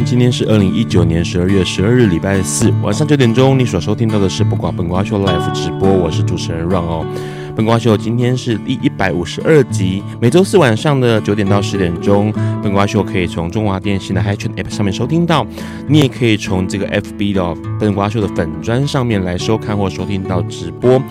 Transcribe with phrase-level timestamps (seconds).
[0.00, 7.06] 今天是二零一九年十二月十二日，礼拜四晚上九点钟，你所收听到的是不挂本瓜秀 Live 直播，我是主持人 Ron 哦。
[7.54, 15.46] 本瓜秀今天是第一百五十二集，每周四晚上的九点到十点钟，本瓜秀可以从中华电信的 Hi-Tune App 上面收听到，
[15.86, 21.02] 你也可以从这个 FB 的本瓜秀的粉砖上面来收看或收听到直播。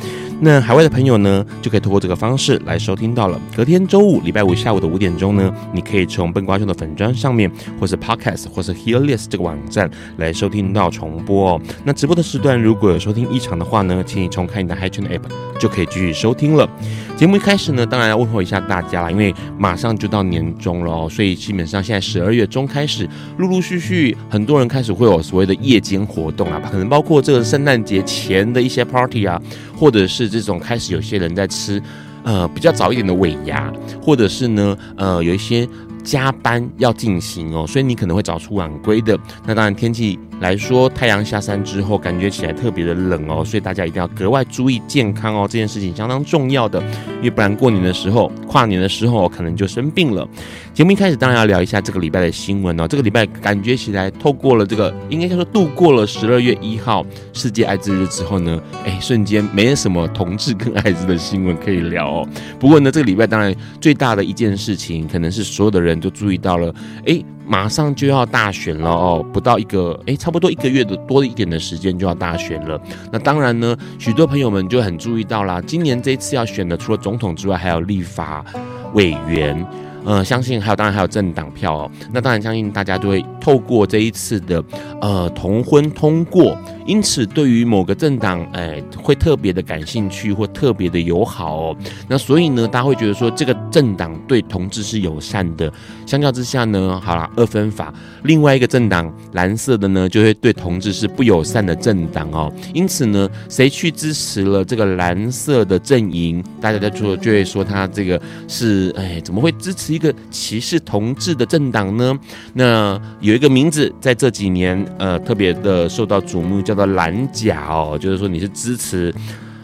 [0.43, 3.39] 那海外的朋友呢，就可以通过这个方式来收听到了。
[3.55, 11.61] 隔天周五、礼拜五下午的五点钟呢，你可以从笨瓜秀的粉砖上面，或是 Podcast，或是 Hearlist 这个网站来收听到重播哦。
[11.83, 15.21] 那直播的时段如果有收听异常的话呢，请你重开你的 Hi-Tune App，
[15.59, 16.67] 就可以继续收听了。
[17.15, 29.39] 节目一开始呢，当然要问候一下大家啦，因为马上就到年终了哦，所以基本上现在十二月中开始，陆陆续续很多人开始会有所谓的夜间活动啊，可能包括这个圣诞节前的一些 Party 啊，
[29.77, 31.81] 或者是这种开始有些人在吃，
[32.23, 35.67] 呃，比较早一点的尾牙，或者是呢，呃，有一些
[36.03, 39.15] 加班要进行哦，所以你可能会早出晚归的。
[39.45, 46.81] 那当然天气来说，太阳下山之后，感觉起来特别的冷哦，所以大家一定要格外注意健康哦，这件事情相当重要的，
[47.17, 50.27] 因为不然过年的时候、跨年的时候可能就生病了。
[50.73, 62.27] 节目一开始当然要聊一下这个礼拜的新闻哦，这个礼拜感觉起来透过了这个，应该叫做度过了十二月一号世界艾滋日之后呢，哎，瞬间没什么同志跟艾滋的新闻可以聊哦。
[62.57, 66.73] 不过呢，这个礼拜当然最大的一件事情，可能是所有的人都注意到了，
[67.05, 67.21] 哎。
[67.43, 72.79] 马上就要大选了哦，不到一个诶，差不多一个月的多一点的时间就要大选了。
[73.11, 78.45] 那当然呢，许多朋友们就很注意到啦，今年这一次要选的除了总统之外，还有立法
[78.93, 79.67] 委员。
[80.03, 81.91] 呃，相信还有，当然还有政党票哦。
[82.11, 84.63] 那当然，相信大家都会透过这一次的
[84.99, 91.77] 呃同婚通过，因此对于某个政党，哎，会特别的感兴趣或特别的友好哦。
[92.07, 95.71] 那所以呢，大家会觉得说这个政党对同志是友善的。
[96.11, 102.51] 相较之下呢，好啦，二分法，另外一个政党蓝色的呢，就会对同志是不友善的政党哦。
[102.73, 109.93] 因此呢，谁去支持了这个蓝色的阵营，大家在说就会说他这个是哎，怎么会支持？
[109.93, 112.19] 一个歧视同志的政党呢？
[112.55, 119.15] 那有一个名字在这几年呃特别的受到瞩目，叫做蓝甲哦，就是说你是支持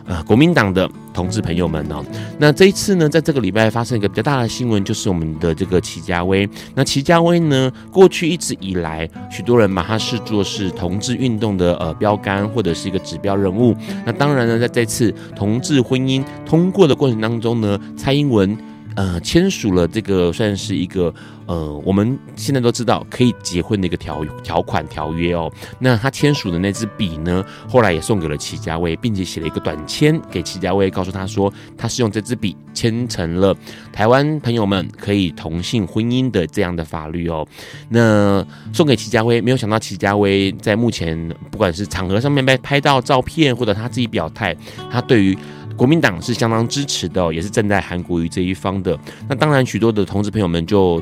[0.07, 2.03] 呃国民党的同志朋友们哦。
[2.39, 6.49] 那这一次呢，在这个礼拜发生一个比较大的新闻，就是我们的这个齐家威。
[6.73, 13.75] 那齐家威呢，过去一直以来，许多人把他视作是同志运动的呃标杆或者是一个指标人物。
[14.05, 18.57] 那当然呢，在这次同志婚姻通过的过程当中呢，蔡英文。
[18.97, 21.13] 呃，签署了这个算是一个
[21.45, 25.53] 呃，我们现在都知道可以结婚的一个条条款条约哦。
[25.77, 33.55] 那他签署的那支笔呢，后来也送给了齐家威，并且写了一个短签给齐家威，告诉他说他是用这支笔签成了
[33.93, 37.47] 台湾朋友们可以同性婚姻的这样的法律哦。
[37.89, 38.43] 那
[38.73, 41.15] 送给齐家威，没有想到齐家威在目前
[41.51, 44.57] 不管是场合上面被拍到照片，或者他自己表态，
[44.89, 45.37] 他对于。
[45.77, 48.97] 国民党是相当支持的，也是站在韩国瑜这一方的。
[49.29, 51.01] 那当然，许多的同志朋友们就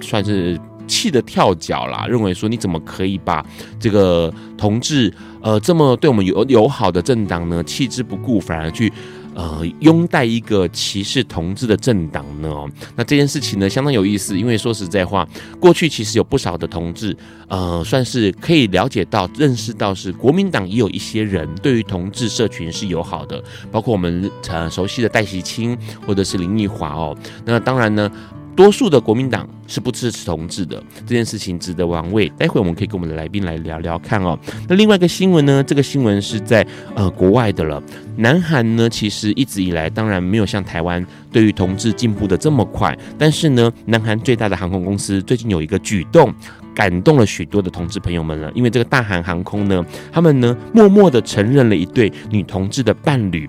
[0.00, 3.44] 算是气得跳脚啦，认为说你怎么可以把
[3.78, 8.92] 这个同志呃这么对我们友友好的政党呢弃之不顾，反而去。
[9.40, 12.48] 呃，拥戴一个歧视同志的政党呢？
[12.50, 14.38] 哦，那这件事情呢，相当有意思。
[14.38, 15.26] 因为说实在话，
[15.58, 17.16] 过去其实有不少的同志，
[17.48, 23.42] 呃，算是可以了解到、认识到，是国民党也有一些人对于同志社群是友好的，
[23.72, 25.74] 包括我们呃熟悉的戴锡清
[26.06, 27.16] 或者是林奕华哦。
[27.46, 28.12] 那当然呢。
[28.60, 30.76] 多数的国民党是不支持同志的，
[31.06, 32.30] 这件事情值得玩味。
[32.36, 34.38] 待会我们可以跟我们的来宾来聊聊看哦。
[34.68, 35.64] 那另外一个新闻呢？
[35.64, 37.82] 这个新闻是在呃国外的了。
[38.16, 41.02] 南韩呢，其实一直以来当然没有像台湾
[41.32, 46.30] 对于同志进步的这么快，但是呢，南韩最大的航空公司最近有一个举动，
[46.74, 48.52] 感动了许多的同志朋友们了。
[48.54, 53.48] 因为这个大韩航空呢，他们呢默默的承认了一对女同志的伴侣，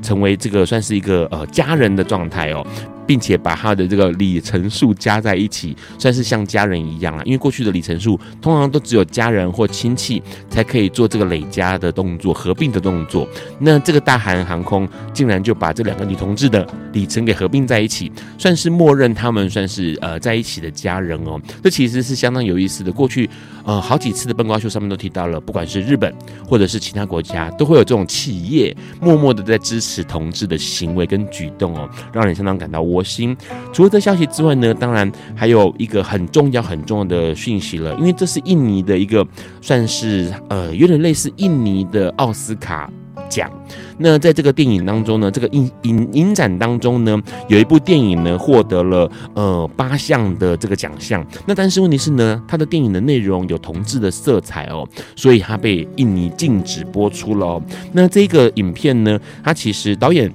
[0.00, 2.64] 成为这个算是一个呃家人的状态哦。
[3.06, 7.22] 并且把他的这个里程数加在一起，算是像家人一样啊。
[7.24, 13.28] 因为过去的里程数通常都只有家人或亲戚才可以做这个累加的动作、合并的动作。
[13.58, 21.40] 那这个大韩航空竟然就把这两个女同志的里程给合并在一起，算是默认他们算是呃在一起的家人哦。
[21.62, 22.92] 这其实是相当有意思的。
[22.92, 23.28] 过去
[23.64, 26.14] 呃好几次的笨瓜秀上面都提到了，不管是日本
[26.46, 32.82] 或者是其他国家，都会有这种企业默默的在支持同志的行为跟举动哦，让人相当感到。
[32.92, 33.34] 国星。
[33.72, 39.26] 除了这消息之外呢，当然还有一个很重要、很重要的讯息了，因为这是印尼的一个
[39.62, 42.90] 算是呃有点类似印尼的奥斯卡
[43.30, 43.50] 奖。
[43.96, 47.18] 那在这个电影当中呢，这个影影影展当中呢，
[47.48, 51.24] 有一部电影呢获得了呃八项的这个奖项。
[51.46, 54.86] 那但是问题是呢，它的电影的内容有同志的色彩哦，
[55.16, 57.62] 所以它被印尼禁止播出了哦。
[57.92, 60.30] 那这个影片呢，它其实导演。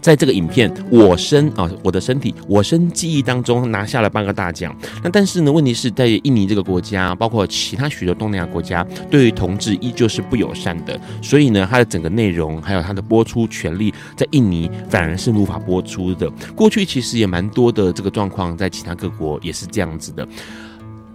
[0.00, 4.74] 在这个影片《我身》啊，我的身体，《我身记忆》当中拿下了半个大奖。
[5.02, 10.98] 那但是呢，问题是在印尼这个国家，包括其他许多东南亚国家，对于同志依旧是不友善的。
[11.22, 16.30] 所以呢，它的整个内容还有它的播出权利，在印尼反而是无法播出的。
[16.54, 20.26] 过去其实也蛮多的这个状况，在其他各国也是这样子的。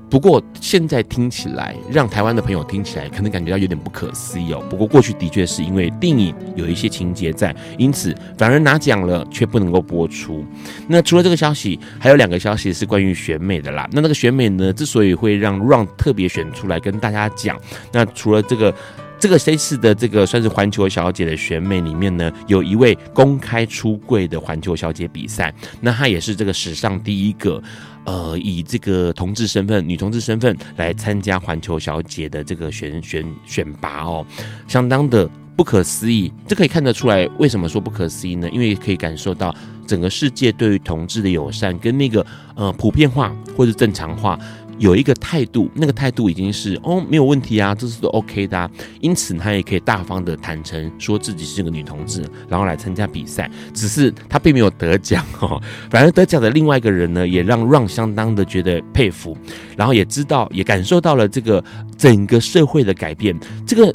[0.09, 4.63] 不过现在听起来，让台湾的朋友听起来可能感觉到有点不可思议哦。
[4.69, 10.45] 不过过去的确是因为电影有一些情节在，因此反而拿奖了却不能够播出。
[10.87, 13.87] 那除了这个消息，还有两个消息是关于选美的啦。
[13.91, 17.59] 那那个选美呢，之所以会让 Ron 特别选出来跟大家讲，
[17.91, 18.73] 那除了这个。
[19.17, 27.63] 这个这次的这个算是环球小姐的选美里面呢，有一位公开出柜的环球小姐比赛，那她也是这个史上第一个，
[28.05, 34.25] 呃，以这个同志身份、女同志身份来参加环球小姐的这个选选选拔哦，
[34.67, 36.31] 相当的不可思议。
[36.47, 38.49] 这可以看得出来，为什么说不可思议呢？
[38.51, 39.53] 因为可以感受到
[39.85, 42.25] 整个世界对于同志的友善跟那个
[42.55, 44.39] 呃普遍化或者正常化。
[44.77, 48.69] 有一个态度，那个态度已经是哦，没有问题啊，这是都 OK 的啊，
[49.01, 53.49] 因此他也可以大方的坦诚说自己是个女同志，然后来参加比赛。
[53.73, 59.37] 只是他并没有得奖哦， 反而得奖的另外一个人呢，也让 Ron 相当的觉得佩服，
[59.77, 61.63] 然后也知道也感受到了这个
[61.97, 63.37] 整个社会的改变。
[63.65, 63.93] 这个。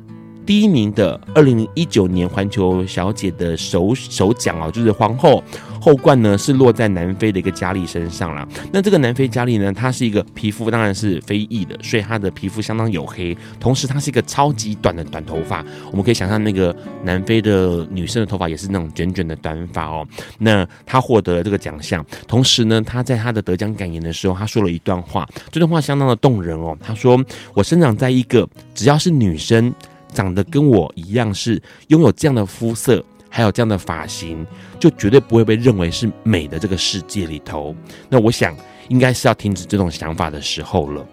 [0.51, 5.41] 第一名的二零一九年环球小姐的首首奖哦，就是皇后
[5.81, 8.45] 后冠呢，是落在南非的一个佳丽身上了。
[8.73, 15.65] 那这个南非佳丽呢，她是一个皮肤当然是非裔的，所以她的皮肤相当黝黑，同时她是一个超级短的短头发。
[15.93, 16.75] 我们可以想象那个
[17.05, 20.05] 南非的女生的头发也是那种卷卷的短发哦。
[20.37, 26.77] 那她获得了这个奖项，同时呢，她在她的得奖感言的时候，她说了一段话，这段话相当的动人哦。
[26.83, 27.25] 她说
[27.55, 29.73] ：“我生长在一个只要是女生。”
[30.13, 34.47] 长得跟我一样是拥有这样的肤色，还有这样的发型，
[34.79, 37.75] 就绝对不会被认为是美的这个世界里头。
[38.09, 38.57] 那我想，
[38.89, 41.07] 应该是要停止这种想法的时候了。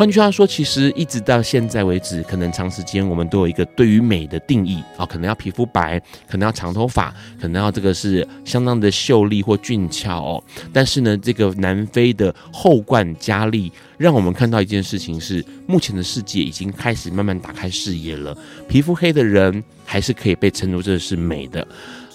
[0.00, 10.42] 换句话说，其实一直到现在为止，可能长时间我们都有一个对于美的定义啊，可能要皮肤白，可能要长头发，可能要这个是相当的秀丽或俊俏哦。
[10.72, 18.34] 但是呢，这个南非的后冠佳丽，让我们看到一件事情是，目前的世界已经开始慢慢打开视野了。
[18.66, 21.68] 皮肤黑的人还是可以被称作这是美的。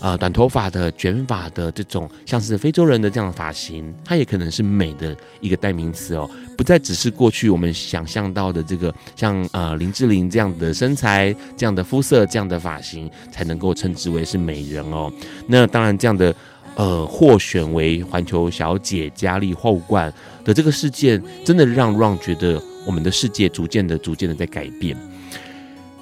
[0.05, 15.11] 呃，短头发的、卷发的这种，像是非洲人的这样的发型，它也可能是美的一个代名词哦，不再只是过去我们想象到的这个像呃林志玲这样的身材、这样的肤色、这样的发型才能够称之为是美人哦。
[15.47, 16.35] 那当然，这样的
[16.75, 24.95] 呃获选为环球小姐佳丽后冠的这个事件，真的让 Ron 觉得我们的世界逐渐的、逐渐的在改变。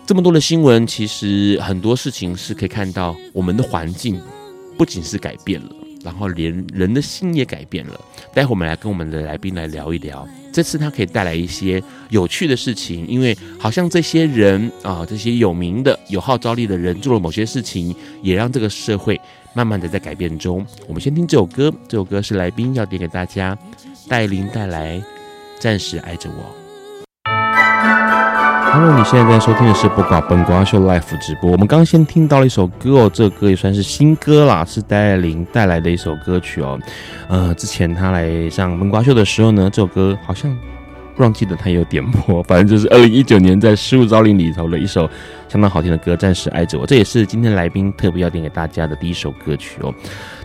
[0.05, 4.19] 这么多的新闻，其实很多事情是可以看到，我们的环境
[4.77, 5.69] 不仅是改变了，
[6.03, 7.99] 然后连人的心也改变了。
[8.33, 19.19] 待会我们来跟我们的来宾来聊一聊，这次他可以带来一些有趣的事情，因为好像这些人啊，这些有名的、有号召力的人做了某些事情，也让这个社会
[19.53, 20.65] 慢慢的在改变中。
[20.85, 23.57] 我们先听这首歌，这首歌是来宾要点给大家，
[24.09, 24.97] 戴琳带来
[25.59, 26.43] 《暂时爱着我》。
[28.75, 31.51] Hello，你现在在收听的是不寡本瓜秀 Live 直播。
[31.51, 36.79] 我们刚刚先听到了一首歌哦，这个歌也算是新歌啦，是戴爱玲带来的一首歌曲哦。
[37.27, 40.51] 呃，之前她来上本瓜秀的时候呢，这首歌好像
[41.17, 45.07] 忘记了他有点播，反正就是二零一九年在《失物招领》里头的一首
[45.47, 46.83] 相当好听的歌，《暂时爱着我》。
[46.87, 49.93] 这也是今天来宾特别要点给大家的第一首歌曲哦。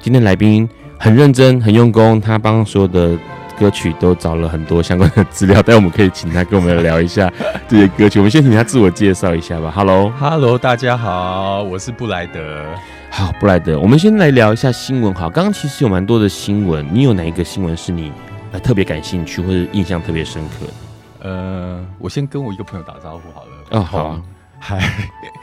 [0.02, 0.68] 今天来宾
[0.98, 3.16] 很认真、很用功，他帮所有的。
[3.58, 7.30] 歌曲都找了很多相关的资料，但我们可以请他跟我们聊一下
[7.66, 8.20] 这些歌曲。
[8.20, 9.72] 我们先请他自我介绍一下吧。
[9.74, 12.64] Hello，Hello，大家好，我是布莱德。
[13.10, 15.12] 好，布莱德，我们先来聊一下新闻。
[15.12, 18.12] 好，刚刚其实有蛮多的新闻，你有哪一个新闻是你
[18.52, 21.28] 呃特别感兴趣或者印象特别深刻的？
[21.28, 23.48] 呃，我先跟我一个朋友打招呼好了。
[23.70, 24.22] 哦，好啊，
[24.60, 24.78] 嗨，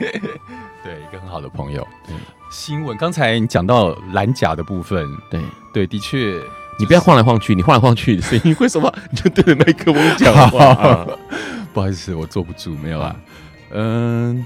[0.82, 1.86] 对，一个很好的朋友。
[2.06, 2.14] 对，
[2.50, 5.40] 新闻刚才你讲到蓝甲的部分，对
[5.72, 6.40] 对，的确。
[6.78, 8.92] 你不要晃来晃去，你晃来晃去，声音会什么？
[9.10, 10.66] 你就对着麦克风讲话。
[10.74, 11.06] 啊、
[11.72, 13.16] 不好意思，我坐不住，没有啊。
[13.70, 14.44] 嗯，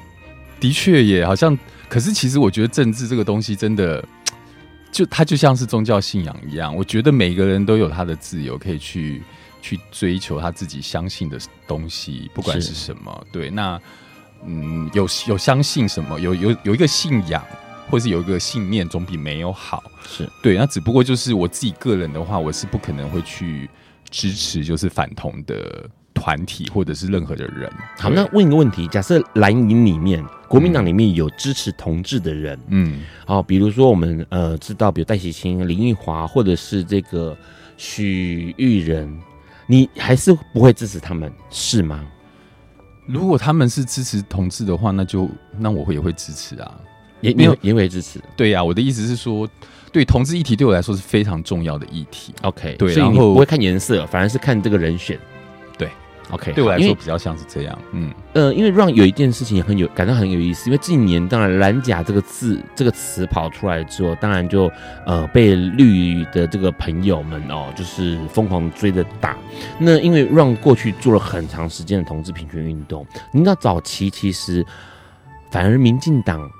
[0.61, 1.59] 的确也好像，
[1.89, 4.05] 可是其实我觉得政治这个东西真的，
[4.93, 6.75] 就它就像是宗教信仰一样。
[6.75, 9.23] 我觉得每个人都有他的自由，可以去
[9.61, 13.27] 去追求他自己相信的东西，不管是什么。
[13.33, 13.81] 对，那
[14.47, 17.45] 嗯，有有相信什么，有有有一个信仰。
[17.91, 19.83] 或是有一个信念，总比没有好。
[20.07, 23.69] 是对，那只不过就是我自己个人的话，我是不可能会去
[24.09, 27.71] 支持就是反同的团体或者是任何的人。
[27.99, 37.37] 好，那问一个问题：假设蓝营里面，国民党里面有支持同志的人，嗯，好，比如说我们呃知道，比如戴喜清、林奕华，或者是这个
[37.77, 39.21] 许玉仁，
[39.67, 42.05] 你还是不会支持他们，是吗？
[43.07, 45.29] 如果他们是支持同志的话，那就
[45.59, 46.81] 那我会也会支持啊。
[47.21, 49.49] 也没有也会支持，对呀、啊，我的意思是说，
[49.93, 52.35] 对同志议题对我来说是非常重要的议题。
[52.43, 55.19] OK，对，所以你不会看颜色，反而是看这个人选。
[55.77, 55.89] 对
[56.31, 57.79] ，OK，对我来说比较像是这样。
[57.93, 64.71] 嗯，呃，因为让有一件事情很有感到很有意思，因为近年当然蓝甲这个字这个词跑出来之后，当然就
[65.05, 69.37] 呃被绿的这个朋友们哦，就是疯狂追着打。
[69.79, 74.65] 那因为让过去做了很长时间的同志平权运动，你知道早期其实
[75.50, 76.50] 反而民进党。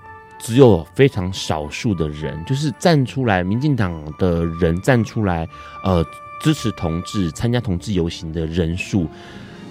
[0.41, 5.47] 只有非常少数的人，就是站出来，民进党的人站出来，
[5.85, 6.05] 呃，
[6.41, 9.07] 支持同志、参加同志游行的人数，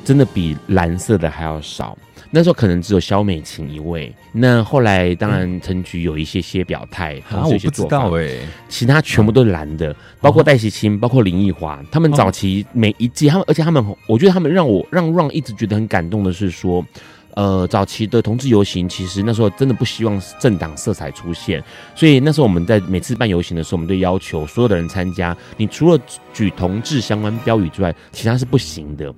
[0.05, 1.97] 真的比蓝色的还要少。
[2.31, 4.13] 那时候可能只有肖美琴一位。
[4.31, 16.85] 那后来当然陈菊有一些些表态，啊，我不知道哎，其他全部都是蓝的，包括戴喜清，包括林奕华，他们早期每一季，他们而且他们，我觉得他们让我让让一直觉得很感动的是说。
[17.39, 21.63] 呃，早期的同志游行，其实那时候真的不希望政党色彩出现，
[21.95, 25.97] 所以那时候我们在每次办游行的时候，我们都要求所有的人参加，你除了
[26.33, 29.13] 举同志相关标语之外，其他是不行的。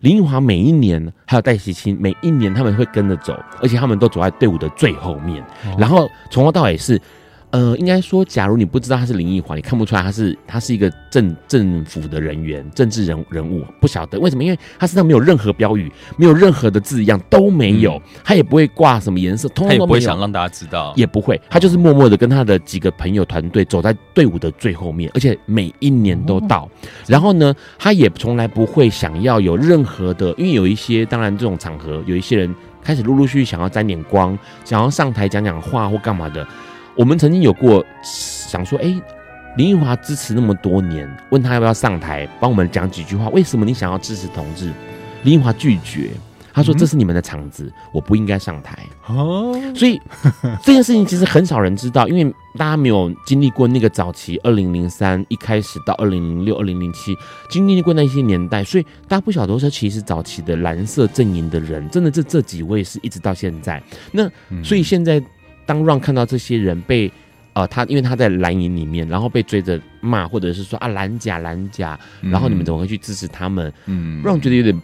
[0.00, 6.98] 林奕华每一年还有戴喜清，每一年他们会跟着走，而且他们都走在队伍的最后面，哦、然后从头到尾是。
[7.56, 14.44] 呃，应该说，假如你不知道他是林奕华，你看不出来他是他是一个政政府的人员、政治人人物，不晓得为什么？
[14.44, 26.64] 因为他身上没有任何标语，没有任何的字样都没有，嗯、他也不会挂什么颜色，通通都没有，他也不会想让大家知道，也不会，他就是默默的跟他的几个朋友团队走在队伍的最后面，而且每一年都到。
[26.64, 26.70] 哦、
[27.06, 36.46] 然后呢，他也从来不会想要有任何的，因为有一些当然这种场合，有一些人开始陆陆续续想要沾点光，想要上台讲讲话或干嘛的。
[36.96, 39.02] 我们曾经有过想说，哎、欸，
[39.58, 43.28] 林奕华支持那么多年，问他要不要上台帮我们讲几句话？
[43.28, 44.72] 为什么你想要支持同志？
[45.22, 46.10] 林奕华拒绝，
[46.54, 48.78] 他说这是你们的场子，我不应该上台。
[49.08, 50.00] 哦，所以
[50.64, 57.14] 这件事情其实很少人知道，因为大家没有经历过那个早期二零零三一开始到二零零六、二零零七
[57.50, 63.82] 经历过那些年代，所以大家不晓得说，其实早期的蓝色阵营的人，真的这这几位是一直到现在。
[64.12, 64.30] 那
[64.64, 65.22] 所以现在。
[65.66, 67.12] 当让看到这些人被，
[67.52, 73.72] 呃，他因为他在蓝营里面，然后被追着骂，或者是说啊蓝甲蓝甲，然后你们怎么会去支持他们？
[73.86, 74.80] 嗯，让觉得有点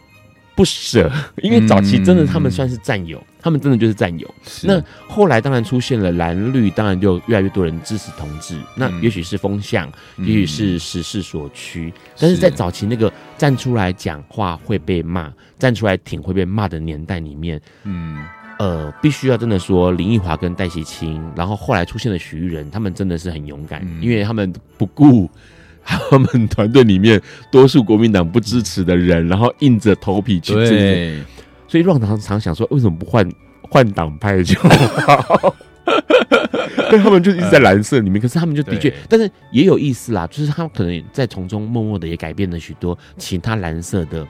[0.55, 1.11] 不舍，
[1.43, 4.35] 因为早期真的他们算是战友，嗯、他们真的就是战友。
[4.65, 8.57] 那后来当然出现了蓝绿，当然就越来越多人支持同志。
[8.57, 18.19] 嗯、那也许是风向，嗯、也许是时势所趋，嗯、但是在早期那个站出来讲话会被骂，站出来挺会被骂的年代里面，嗯。
[18.59, 25.29] 呃，必须要真的说，林奕华跟戴锡清，然后后来出现的许玉仁，他们真的是很勇敢，嗯、因为他们不顾
[25.85, 31.25] 他们团队里面多数国民党不支持的人，然后硬着头皮去支持。
[31.67, 33.29] 所以，让常常想说，为什么不换
[33.63, 35.55] 换党派就好？
[36.91, 44.27] 对，他们就一直在蓝色里面，可是他们就的确，但是也有意思啦，就是他们可能在从中默默的也改变了许多其他蓝色的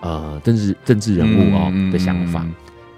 [0.00, 2.44] 呃政治政治人物哦、嗯、的想法。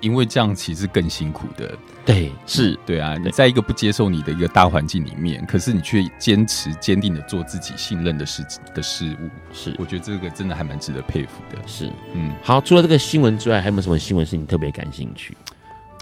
[0.00, 3.16] 因为这样其实更辛苦的，对，是对啊。
[3.16, 11.58] 你在一个不接受你的一个大环境里面，可是你却坚持坚定的做自己信任的事的事物，是，我觉得这个真的还蛮值得佩服的。
[11.66, 15.36] 是，嗯，好，除了这个新闻之外，还有没有什么新闻是你特别感兴趣，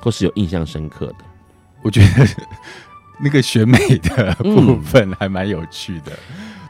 [0.02, 1.24] 或是有印象深刻的？
[1.82, 2.26] 我觉得
[3.20, 6.12] 那个选美的部分还蛮有趣的。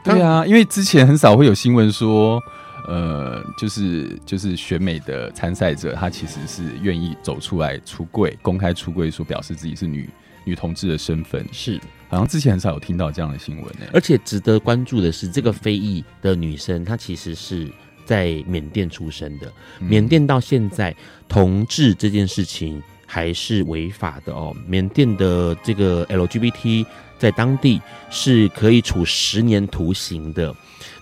[0.03, 2.41] 对啊，因为之前很少会有新闻说，
[2.89, 10.09] 呃，就是就是选美的参赛者，他其实是愿意走出来出柜，公开出柜，说表示自己是女
[10.43, 11.45] 女同志的身份。
[11.51, 13.85] 是，好像之前很少有听到这样的新闻呢。
[13.93, 17.71] 而且值得关注的是，这个非裔的女生，她其实是
[18.05, 19.53] 在缅甸出生的。
[19.79, 20.95] 缅甸到现在，
[21.27, 24.51] 同志这件事情还是违法的哦。
[24.65, 26.83] 缅甸的这个 LGBT
[27.19, 27.79] 在当地
[28.09, 30.55] 是可以处十年徒刑的。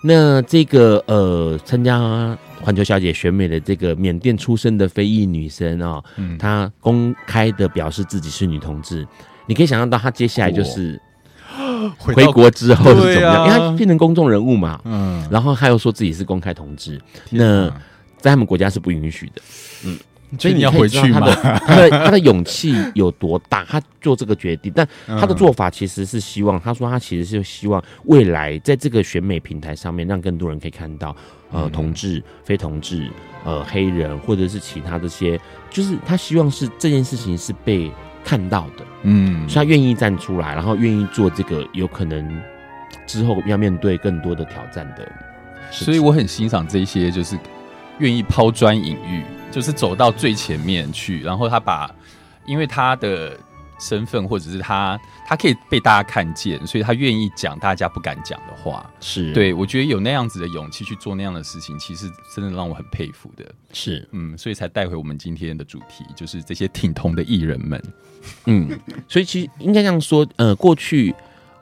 [0.07, 9.05] 那这个呃，参加环球小姐选美的这个缅甸出生的非裔女生啊、哦，嗯、她公开的表示自己是女同志。
[9.45, 10.99] 你可以想象到，她接下来就是
[11.99, 13.43] 回国之后是怎么样？
[13.43, 17.69] 啊、因为她变成公众人物嘛，嗯，然后她又说自己是公开同志，啊、那
[18.17, 19.41] 在他们国家是不允许的，
[19.85, 19.97] 嗯。
[20.37, 21.19] 所以你要回去吗？
[21.19, 23.63] 他的 他的他的勇气有多大？
[23.65, 31.15] 他做这个决定，但他的做法其实是希望，他说他其实是希望未来在这个选美平台上面，让更多人可以看到，
[31.51, 33.09] 呃，同志、非同志、
[33.45, 37.89] 呃，黑人或者是其他这些，就是他希望是这件事情是被
[38.23, 42.41] 看到的，嗯，所以他愿意站出来，然后愿意做这个有可能
[43.05, 45.09] 之后要面对更多的挑战的，
[45.71, 47.37] 所以我很欣赏这些，就是
[47.99, 49.23] 愿意抛砖引玉。
[49.57, 51.89] 就是走到最前面去，然后他把，
[52.45, 53.35] 因为他的
[53.79, 58.87] 身份或者是他，他可以被大家看见，所以他愿意讲大家不敢讲的话。
[58.99, 63.43] 是对，我觉得有那样子的勇气去做那样的事情，其实真的让我很佩服的。
[63.73, 67.83] 是，嗯，所以才带回我们今天的主题，就是这些挺同的艺人们。
[68.45, 71.15] 嗯，所以其实应该这样说，呃，过去，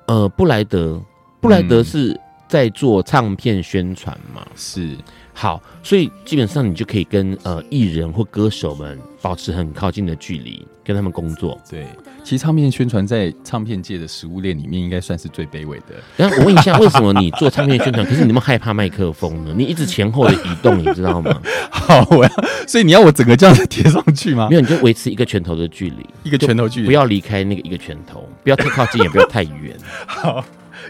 [0.07, 1.01] 呃，布莱德，
[1.39, 4.41] 布莱德是在做唱片宣传嘛？
[4.45, 4.97] 嗯、是。
[5.37, 11.59] 好，所以基本上你就可以跟呃艺人或歌手们保持很靠近的距离，跟他们工作。
[11.69, 11.85] 对，
[12.23, 15.95] 其实唱片宣传在唱片界的食物链里面，应该算是最卑微的。
[16.15, 19.53] 然后我问一下，为什么你做唱片宣传， 可是你那么害怕麦克风呢？
[19.57, 21.37] 你一直前后的移动，你知道吗？
[21.69, 22.31] 好，我要，
[22.65, 24.47] 所以你要我整个这样子贴上去吗？
[24.49, 29.75] 没有，你就维持一个拳头的距离，一个拳头距离，不要离开那个一个拳头，不要太靠近，也不要太远。
[30.07, 30.45] 好。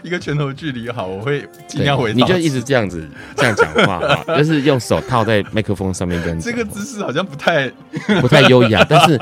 [0.06, 2.14] 一个拳头距离好，我会尽量回。
[2.14, 3.04] 你就一直这样子
[3.36, 4.00] 这样讲话，
[4.38, 6.38] 就是用手套在麦克风上面跟。
[6.40, 7.68] 这个姿势好像不太
[8.20, 9.18] 不太优雅，但是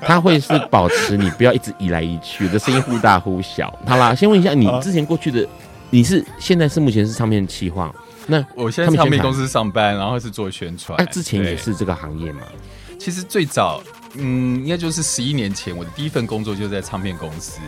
[0.00, 3.70] 它会是保持你不要一直移来移去的声音忽大忽小。
[3.86, 5.46] 好啦，先问一下你之前过去的，
[5.90, 7.94] 你是现在是目前是唱片企划？
[8.26, 10.96] 那我现在唱片公司上班，然后是做宣传。
[10.98, 12.40] 那之前也是这个行业吗？
[12.98, 13.82] 其实最早。
[14.14, 17.60] 嗯，应该就是十一年前，我的第一份工作就是在唱片公司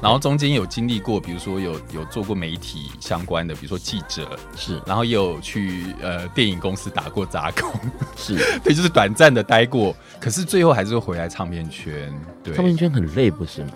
[0.00, 7.68] 然后中间有经历过，比如说有有做过媒体相关的，比如说记者是，然后也有去呃电影公司打过杂工，
[8.16, 12.12] 是 对，就是短暂的待过，可是最后还是会回来唱片圈。
[12.44, 13.72] 对，唱片圈很累，不是吗？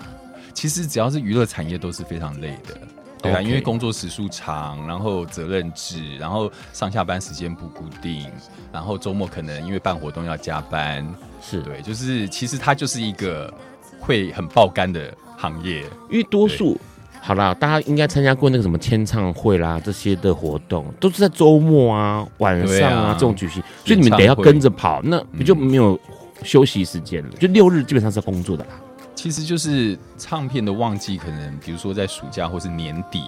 [0.55, 2.79] 其实只要是娱乐产业都是非常累的。
[3.25, 8.31] 对啊.因为工作时数长，然后责任制，然后上下班时间不固定，
[8.73, 11.07] 然后周末可能因为办活动要加班，
[11.43, 13.53] 是对，就是其实它就是一个
[13.99, 15.81] 会很爆肝的行业。
[16.11, 16.79] 因为多数
[17.21, 25.99] 好啦，大家应该参加过那个什么签唱会啦这些的活动，都是在周末啊、晚上啊，啊这种举行，所以你们得要跟着跑，那不就没有
[26.43, 27.31] 休息时间了？
[27.33, 28.73] 嗯、就六日基本上是工作的啦。
[29.15, 33.25] 其实就是唱片的旺季，可能比如说在暑假或是年底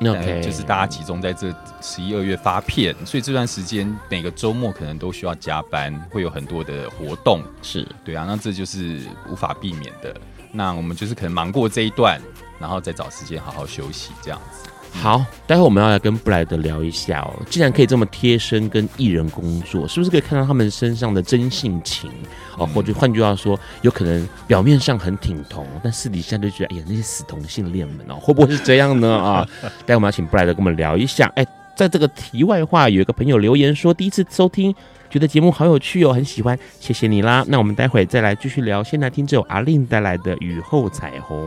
[0.00, 10.14] ，OK，就是大家集中在这十一二月发片，所以这段时间每个周末可能都需要加班，会有很多的活动，是对啊，那这就是无法避免的。
[10.52, 12.20] 那我们就是可能忙过这一段，
[12.58, 14.70] 然后再找时间好好休息，这样子。
[14.92, 17.32] 好，待会我们要来跟布莱德聊一下哦。
[17.48, 22.10] 既然可以这么贴身跟艺人工作，是不是可以看到他们身上的真性情
[22.56, 22.66] 哦？
[22.66, 29.16] 或者换句话说，有可能表面上很挺同，但私底下就觉得哎呀，那些死同性恋们哦，会不会是这样呢？
[29.16, 29.46] 啊，
[29.84, 31.30] 待会我们要请布莱德跟我们聊一下。
[31.36, 31.46] 哎，
[31.76, 34.74] 在这个题外话，有一个朋友留言说，第一次收听，
[35.10, 37.44] 觉得节目好有趣哦，很喜欢，谢谢你啦。
[37.48, 41.38] 那我们待会再来继续聊，先来听这首阿令带来的《雨后彩虹》。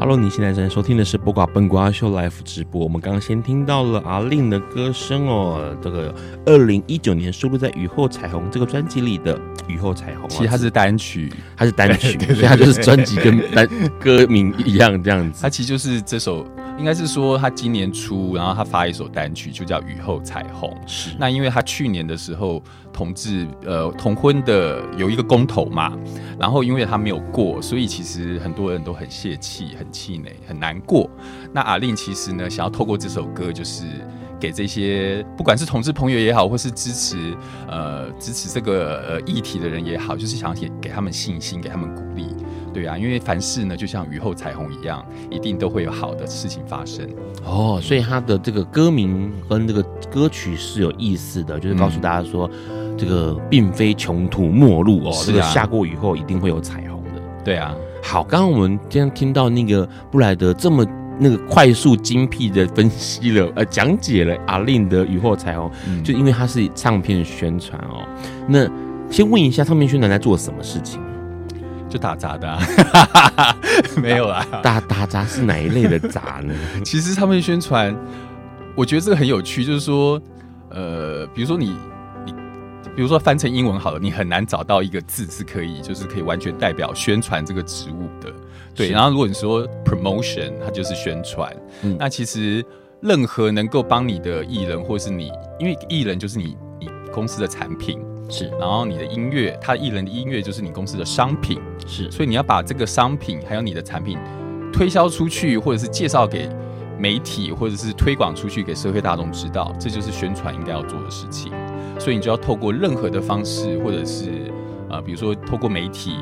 [0.00, 2.82] Hello，你现在正在收听的是《播瓜笨瓜秀》Live 直播。
[2.82, 6.14] 我们刚刚先听到了阿令的歌声哦，这个
[6.46, 9.36] 二零一九年收录在《雨后彩虹》这个专辑里的
[9.68, 10.24] 《雨后彩虹》。
[10.28, 13.68] 其实它是单曲，它是单曲， 所以它就是专辑跟单
[14.00, 15.42] 歌名一样这样子。
[15.42, 16.46] 它其实就是这首。
[16.80, 20.70] 应该是说，他今年初，然后他发一首单曲，就叫《雨后彩虹》。
[20.86, 25.92] 是，那因为他去年的时候，同志呃同婚的有一个公投嘛，
[26.38, 31.08] 然后因为他没有过，所以其实很多人都很泄气、很气馁、很难过。
[31.52, 33.84] 那阿令其实呢，想要透过这首歌，就是
[34.40, 37.36] 给这些不管是同志朋友也好，或是支持
[37.68, 42.26] 呃支持这个呃议题的人也好，就是想要给给他们信心，给他们鼓励。
[42.72, 47.08] 对啊，因为凡事呢，就像雨后彩虹一样，一定都会有好的事情发生。
[47.44, 57.20] 哦，所以他的这个歌名跟这个歌曲是有意思的，就是告诉大家说，嗯、这个并非穷途末路哦，啊、这个下过雨后一定会有彩虹的。
[57.44, 60.86] 对啊，好，刚刚我们今天听到那个布莱德这么
[61.18, 68.06] 那个快速精辟的分析了，呃，讲解了 A-Lin 的雨后彩虹，嗯、就因为它是唱片宣传哦。
[68.46, 68.66] 那
[69.10, 71.00] 先问一下，唱片宣传在做什么事情？
[71.90, 72.62] 就打杂的、啊，
[74.00, 74.46] 没有啦。
[74.62, 76.54] 打打杂是哪一类的杂呢？
[76.84, 77.94] 其实他们宣传，
[78.76, 80.22] 我觉得这个很有趣，就是说，
[80.70, 81.76] 呃，比如说你
[82.24, 82.32] 你，
[82.94, 88.32] 比如说翻成英文好了，你很难找到一个字是可以，就是可以完全代表宣传这个职务的。
[88.72, 91.54] 对，然后如果你说 promotion，它就是宣传。
[91.82, 92.64] 嗯，那其实
[93.00, 97.98] 任何能够帮你的艺人，或是你，因为艺人就是你你公司的产品。
[98.30, 104.16] 是，然后你的音乐，他艺人的音乐就是你公司的商品，是，所以你要把这个商品还有你的产品
[104.72, 106.48] 推销出去，或者是介绍给
[106.96, 111.52] 媒体，或者是推广出去给社会大众知道，这就是宣传应该要做的事情。
[111.98, 114.50] 所以你就要透过任何的方式，或者是
[114.88, 116.14] 呃，比如说透过媒体，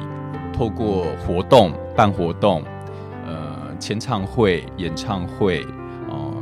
[0.53, 2.65] 透过活动办活动，
[3.27, 5.65] 呃，签唱会、演唱会。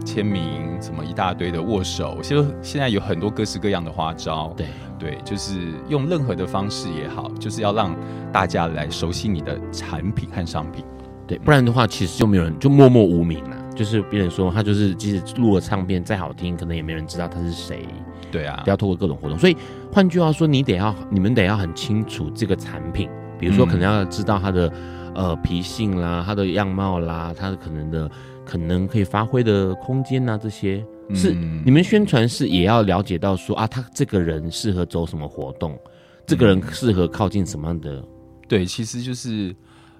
[0.05, 4.55] 签名什么一大堆的握手，其实现在有很多各式各样的花招。
[4.57, 4.66] 对
[4.98, 7.94] 对，就是用任何的方式也好，就是要让
[8.32, 10.85] 大家来熟悉你的产品和商品。
[11.26, 13.56] 对，不然的话，其实就没有人就默默无名了。
[13.74, 17.87] 就是别人说他就是，即使录了唱片再好听，可能也没人知道他是谁。
[18.30, 19.38] 对啊，不要透过各种活动。
[19.38, 19.56] 所以
[19.92, 24.66] 换句话说，你得要你们得要很清楚这个产品，比如说可能要知道它的、
[25.14, 28.11] 嗯、呃脾性啦，它的样貌啦，它的可能的。
[28.46, 30.80] 可能可以发挥的空间呐、啊，这些
[31.14, 35.90] 是、嗯、你们宣传是也要了解到说啊，他这个人适合走什么活动，嗯、
[36.27, 38.03] 这个人适合靠近什么样的？
[38.49, 39.55] 对，其实就是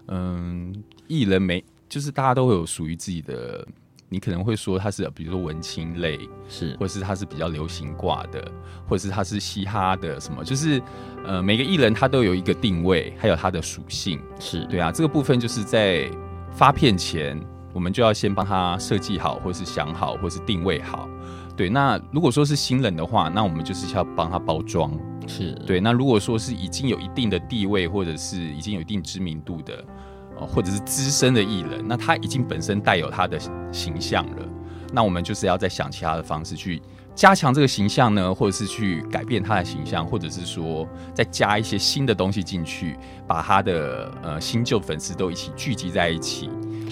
[0.09, 0.75] 嗯，
[1.07, 3.67] 艺人没，就是大家都会有属于自己的，
[4.09, 8.51] 你可能会说他是比如说文青类，是，或者是他是比较流行挂的，
[8.89, 10.83] 或者是他是嘻哈的什么，就是
[11.25, 16.11] 呃，每个艺人他都有一个定位，还有他的属性，是对啊，这个部分就是在
[16.51, 17.41] 发片前。
[17.77, 21.07] 我们就要先帮他设计好，或是想好，或是定位好。
[21.55, 24.91] 对，那如果说是新人的话，那我们就是要帮他包装。
[25.27, 25.79] 是对。
[25.79, 29.85] 那如果说是已经有一定的地位，或者是已经有一定知名度的，
[30.35, 33.39] 或者是资深的艺人，那他已经本身带有他的
[33.71, 34.49] 形象了。
[34.91, 36.81] 那我们就是要再想其他的方式去
[37.15, 46.49] 加强这个形象呢，或者是去改变他的形象，或者是说再加一些新的东西进去，把他的呃新旧粉丝都一起聚集在一起。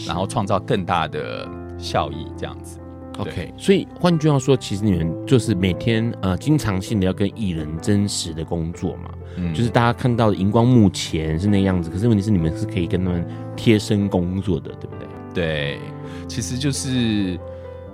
[0.06, 2.78] 然后创造更大的效益，这样子。
[3.18, 9.10] OK，所以换句话说，其实你们就是每天呃，经常性的要跟艺人真实的工作嘛。
[9.36, 15.08] 嗯，就是大家看到的荧光幕前是那样子，可是问题是你们是可以跟他们贴身工作的，对不对？
[15.32, 15.78] 对，
[16.26, 17.38] 其实就是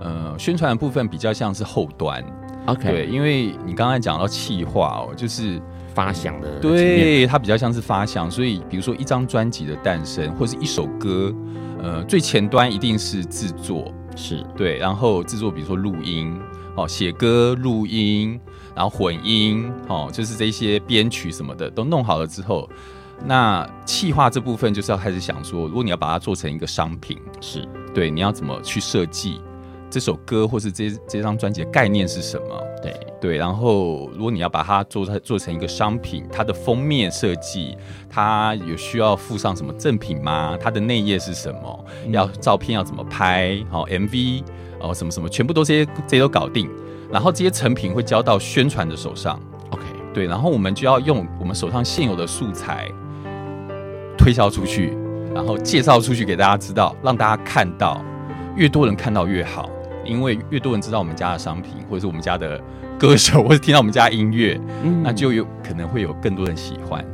[0.00, 2.24] 呃，宣传的部分比较像是后端。
[2.66, 5.60] OK，对，因为你刚才讲到气化哦，就是。
[5.92, 11.34] 发想的，对，它比较像是发想，所以比如说一张专辑的诞生，或是一首歌，
[11.82, 16.38] 呃，最前端一定是制作，是对，然后制作，比如说录音，
[16.76, 18.38] 哦，写歌、录音，
[18.74, 22.68] 然后混音，哦，就是这些编曲什么的都弄好了之后，
[23.24, 29.40] 那企划这部分就是要开始想说，如果你要把它做成一个商品，是对，你要怎么去设计？
[29.90, 32.62] 这首歌或是这这张专辑的概念是什么？
[32.82, 37.76] 对对，然后如果你要把它做做成一个商品，它的封面设计，
[38.08, 40.56] 它有需要附上什么赠品吗？
[40.58, 41.84] 它的内页是什么？
[42.06, 43.62] 嗯、要照片要怎么拍？
[43.68, 44.42] 好、哦、MV
[44.80, 46.70] 哦，什么什么，全部都这些这些都搞定，
[47.10, 49.38] 然后这些成品会交到宣传的手上。
[49.70, 52.88] OK，对，然后我们就要用我们手上现有的素材
[54.16, 54.96] 推销出去，
[55.34, 58.02] 然后介绍出去给大家知道，让大家看到，
[58.56, 59.68] 越多人看到越好。
[60.10, 62.60] 因为越多人知道我们家的商品，或者是我们家的
[62.98, 67.04] 歌手， 或者听到我们家音乐，嗯、那就有可能会有更多人喜欢。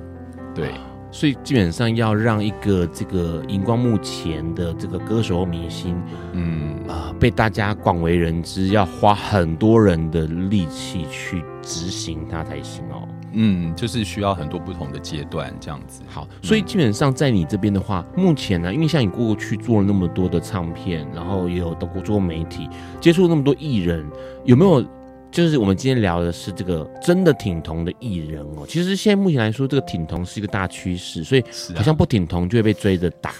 [0.54, 0.70] 对，
[1.10, 5.94] 所以基本上要让一个这个荧光幕前的这个歌手明星，
[6.32, 13.06] 嗯啊、呃，被大家广为人知，要花很多人的力气去执行它才行哦。
[13.32, 16.02] 嗯，就是需要很多不同的阶段这样子。
[16.06, 22.68] 好，所以基本上在你这边的话，嗯、目前呢，因为像你过去做了那么多的唱片，然后也有到过做媒体，
[23.00, 24.04] 接触那么多艺人，
[24.44, 24.84] 有没有？
[25.28, 28.64] 就是我们今天聊的是这个真的挺同的艺人哦。
[28.66, 33.30] 其实现在目前来说，这个挺同是一个大趋势，所以好像不挺同就会被追着打。
[33.30, 33.36] 啊、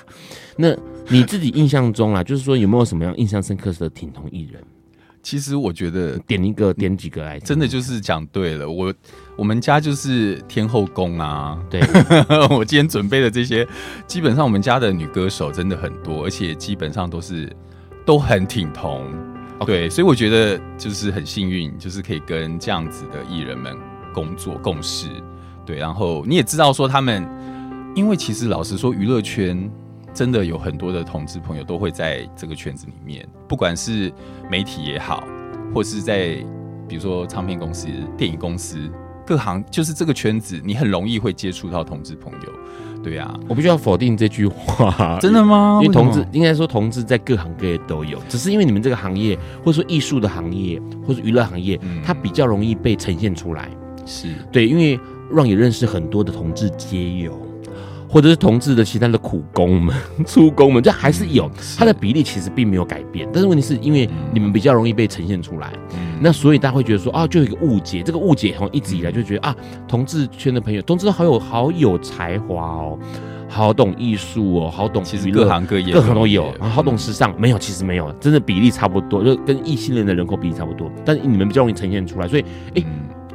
[0.56, 0.76] 那
[1.08, 4.62] 你自己印象中啊，就是说有没有什么样印象深刻的挺同艺人？
[5.26, 8.70] 其实我觉得点一个点几个来，真的就是讲对了。
[8.70, 8.94] 我
[9.36, 11.80] 我们家就是天后宫啊，对，
[12.48, 13.66] 我今天准备的这些，
[14.06, 17.52] 基本上我们家的女歌手真的很多，而且基本上都是
[18.04, 19.04] 都很挺同。
[19.66, 23.76] 对，所以我觉得就是很幸运，就是可以跟这样子的艺人们
[24.14, 25.08] 工作共事。
[25.64, 27.28] 对，然后你也知道说他们，
[27.96, 29.68] 因为其实老实说，娱乐圈
[30.16, 34.10] 真的有很多的同志朋友都会在这个圈子里面，不管是
[34.50, 35.22] 媒体也好，
[35.74, 36.42] 或是在
[36.88, 38.78] 比如说唱片公司、电影公司，
[39.26, 42.48] 各行就是这个圈子，你很容易会接触到同志朋友。
[43.04, 45.18] 对啊，我必须要否定这句话。
[45.20, 45.80] 真的吗？
[45.82, 53.68] 因为同志应该说同志在各行各业都有，只是因为你们这个行业，或者说艺术的行业，或者娱乐行业，嗯、它比较容易被呈现出来。
[54.06, 54.98] 是对，因为
[55.30, 57.38] 让也认识很多的同志街友，
[58.16, 63.28] 或者是同志的其他的苦工们、 出工们，这还是有，它的比例其实并没有改变。
[63.30, 65.70] 但是问题是因为你们比较容易被呈现出来。
[65.92, 69.54] 嗯那所以大家会觉得说啊，就有一个误解，这个误解从一直以来就觉得啊，
[69.86, 72.98] 同志圈的朋友，同志都好有好有才华哦，
[73.50, 82.44] 好懂艺术哦，好懂，其实各行各业各行都有，然后好懂时尚，没有，其实没有，真的比例差不多，就跟异性恋的人口比例差不多，但是你们比较容易呈现出来，所以
[82.76, 82.82] 哎，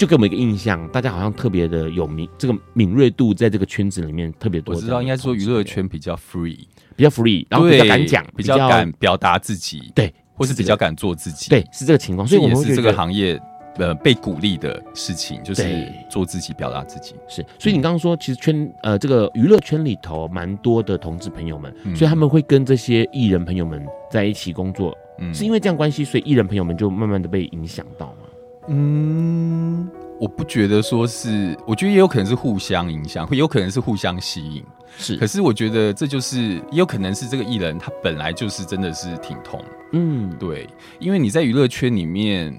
[0.02, 4.74] 就给我们一个印象，大家好像特别的有敏，这个敏锐度在这个圈子里面特别多。
[4.74, 6.58] 我知道应该说娱乐圈比较 free，
[6.96, 10.12] 比较 free，然后比较敢讲，比较敢表达自己，对。
[10.34, 13.40] 或是比较敢做自己，对，是这个情况，所以我们是这个行业
[13.78, 15.64] 呃被鼓励的事情，就是
[16.10, 17.14] 做自己，表达自己。
[17.28, 28.31] 是，所以你刚刚说，其实圈呃这个娱乐圈里头蛮多的同志朋友们，所以他们会跟这些艺人朋友们在一起工作，嗯，是因为这样关系，所以艺人朋友们就慢慢的被影响到吗？
[28.68, 34.64] 嗯，我不觉得说是，我觉得也有可能是互相影响，会有可能是互相吸引。
[34.98, 40.68] 是，可是我觉得这就是也有可能是这个艺人他本来就是真的是挺同，嗯，对，
[41.00, 42.54] 因为你在娱乐圈里面，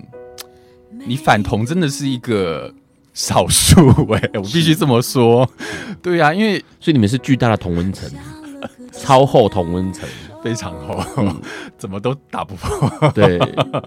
[1.06, 2.72] 你反同真的是一个
[3.12, 5.48] 少数哎，我必须这么说，
[6.02, 8.10] 对呀、啊，因为所以你们是巨大的同温层，
[8.92, 10.08] 超厚同温层，
[10.42, 11.40] 非常厚，嗯、
[11.78, 13.38] 怎么都打不破，对，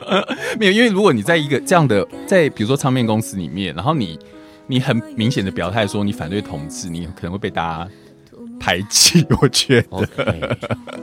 [0.60, 4.18] 没有，因为如果你在一个这样的在比如说唱片公司里面，然后你
[4.68, 7.90] 你很明显的表态说你反对同志，你可能会被大家。
[8.58, 10.58] 排挤，我觉得.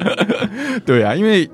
[0.87, 1.49] 对啊，因为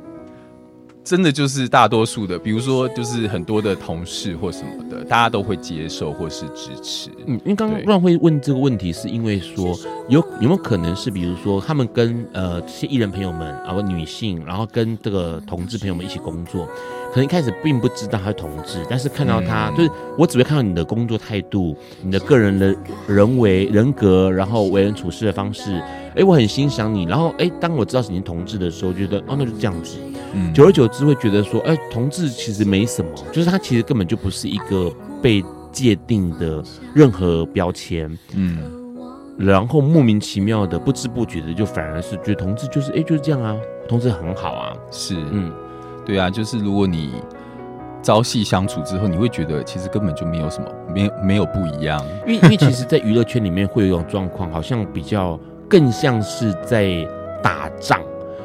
[1.09, 7.09] 真的就是大多数的，比如说就是很多的同事或什么的，大家都会接受或是支持。
[7.27, 9.75] 嗯，因为刚刚乱会问这个问题，是因为说
[10.11, 16.69] 有有没有可能是，比如说他们跟呃这些艺人朋友们，然后女性，然后跟这个同志朋友们一起工作。
[17.11, 25.83] 可能一开始并不知道他是同志，但是看到他，嗯、就是我只会看到你的工作态度、你的个人的人为人格，然后为人处事的方式，
[26.19, 27.05] 哎、欸，我很欣赏你。
[27.05, 29.99] 然后，哎、欸，当我知道是你同志的时候，觉得哦，那就这样子。
[30.35, 36.61] 嗯，久而久之会觉得说，哎、欸，同志其实没什么，就是他其实根本就不是一个被界定的
[36.93, 38.11] 任何标签。
[38.35, 38.59] 嗯，
[39.39, 43.57] 然后莫名其妙的、不知不觉的，就反而是觉得同志就是，哎、欸，就是这样啊，
[43.89, 44.75] 同志很好啊。
[44.91, 45.53] 是，嗯。
[46.05, 47.13] 对啊，就是如果你
[48.03, 52.03] 朝夕相处之后，你会觉得其实根本就没有什么，没没有不一样。
[52.27, 57.07] 因为因为其实，在娱乐圈里面会有一种状况，好像比较更像是在
[57.43, 58.01] 打仗。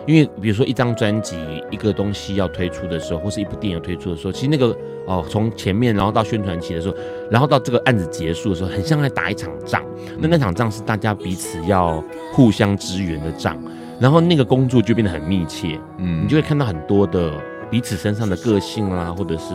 [0.06, 1.38] 因为比如说一张专辑、
[1.72, 4.76] 一个东西要推出的时候，或是一部电影推出的时候，其实那个
[5.08, 6.96] 哦，从前面然后到宣传期的时候，
[7.32, 9.82] 然后到这个案子结束的时候，很像在打一场仗。
[10.20, 13.58] 那那场仗是大家彼此要互相支援的仗，
[14.00, 15.80] 然后那个工作就变得很密切。
[16.00, 17.32] 嗯，你就会看到很多的。
[17.72, 19.46] 彼此身上的个性啊，或者是，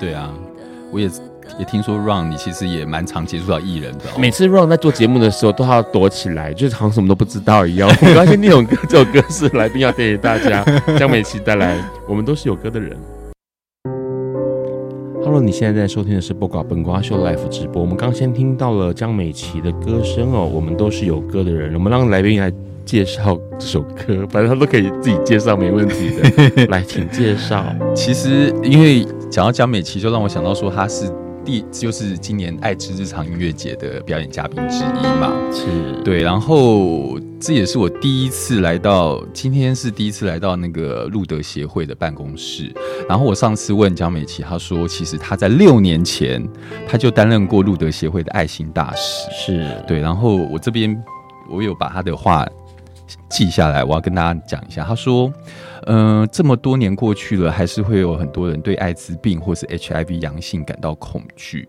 [0.00, 0.32] 对啊，
[0.90, 1.06] 我也
[1.58, 7.88] 也听说 Ron 你其实也蛮常接触到艺人的，每次 Ron 在做节目的时候都要躲起来，就是好像什么都不知道一样。
[8.00, 10.64] 我发现那种歌，这首歌是来宾要带给大家，
[10.98, 11.76] 江美琪带来，
[12.08, 12.96] 我们都是有歌的人。
[15.22, 22.52] Hello，你现在在收听的是播瓜本瓜秀 Live 直播，我们刚先听到了江美琪的歌声哦，我们都是有歌的人，我们让来宾来。
[22.82, 26.66] 介绍这首歌，反正他都可以自己介绍，没问题的。
[26.72, 27.64] 来，请介绍。
[27.94, 31.04] 其实，因为讲到江美琪，就让我想到说，她是
[31.44, 35.32] 第就是今年爱知日常音乐节的表演嘉宾之一嘛。
[35.52, 36.22] 是，对。
[36.22, 42.72] 然后这也是我第一次来到，今天是第一次来到那个路德协会的办公室。
[43.08, 46.46] 然后我上次问江美琪，她说，其实她在六年前
[46.86, 49.30] 她就担任过路德协会的爱心大使。
[49.32, 49.98] 是对。
[49.98, 50.96] 然后我这边
[51.50, 52.46] 我有把他的话。
[53.28, 54.84] 记下来，我要跟大家讲一下。
[54.84, 55.32] 他说
[55.86, 61.68] ：“嗯、呃，这么多年过去了，还是会有很多人对艾滋病或是 HIV 阳性感到恐惧。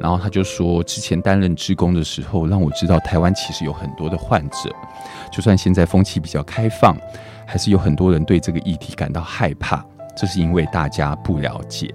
[0.00, 4.74] 然后他就说，之前担任职工的时候，让我知道台湾其实有很多的患者。
[5.32, 6.96] 就算现在风气比较开放，
[7.46, 9.84] 还是有很多人对这个议题感到害怕。
[10.16, 11.94] 这是因为大家不了解。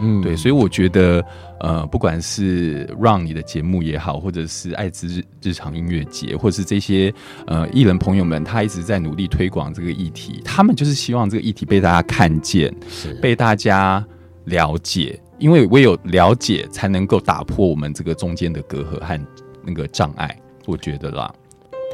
[0.00, 1.24] 嗯，对，所以我觉得，
[1.60, 7.12] 呃，不管是让你的节目也好，或者是爱滋日日常音乐节，或者是这些
[7.46, 14.04] 呃艺人朋友们，他一直在努力推广这个议题，他们就是希望这个议题被大家看见，是被大家
[14.44, 19.26] 了解，因为唯有了解，才能够打破我们这个中间的隔阂和
[19.64, 20.36] 那个障碍。
[20.66, 21.32] 我觉得啦，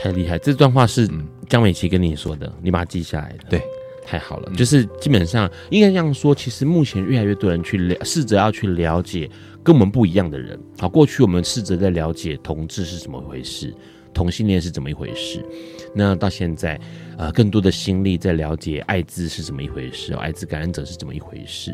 [0.03, 0.39] 太厉害！
[0.39, 3.45] 这段话是嗯江美琪跟你说的，你把它记下来的。
[3.51, 3.63] 对。
[4.11, 6.35] 太好了，就是基本上应该这样说。
[6.35, 9.31] 其实目前越来越多人去了，试着要去了解
[9.63, 10.59] 跟我们不一样的人。
[10.81, 13.73] 好，过去我们试着在了解同志是怎么回事，
[14.13, 15.47] 同性恋是怎么一回事。
[15.95, 16.77] 那到现在，
[17.17, 21.71] 呃，更多的心力在了解艾滋是怎么一回事，艾滋感染者是怎么一回事。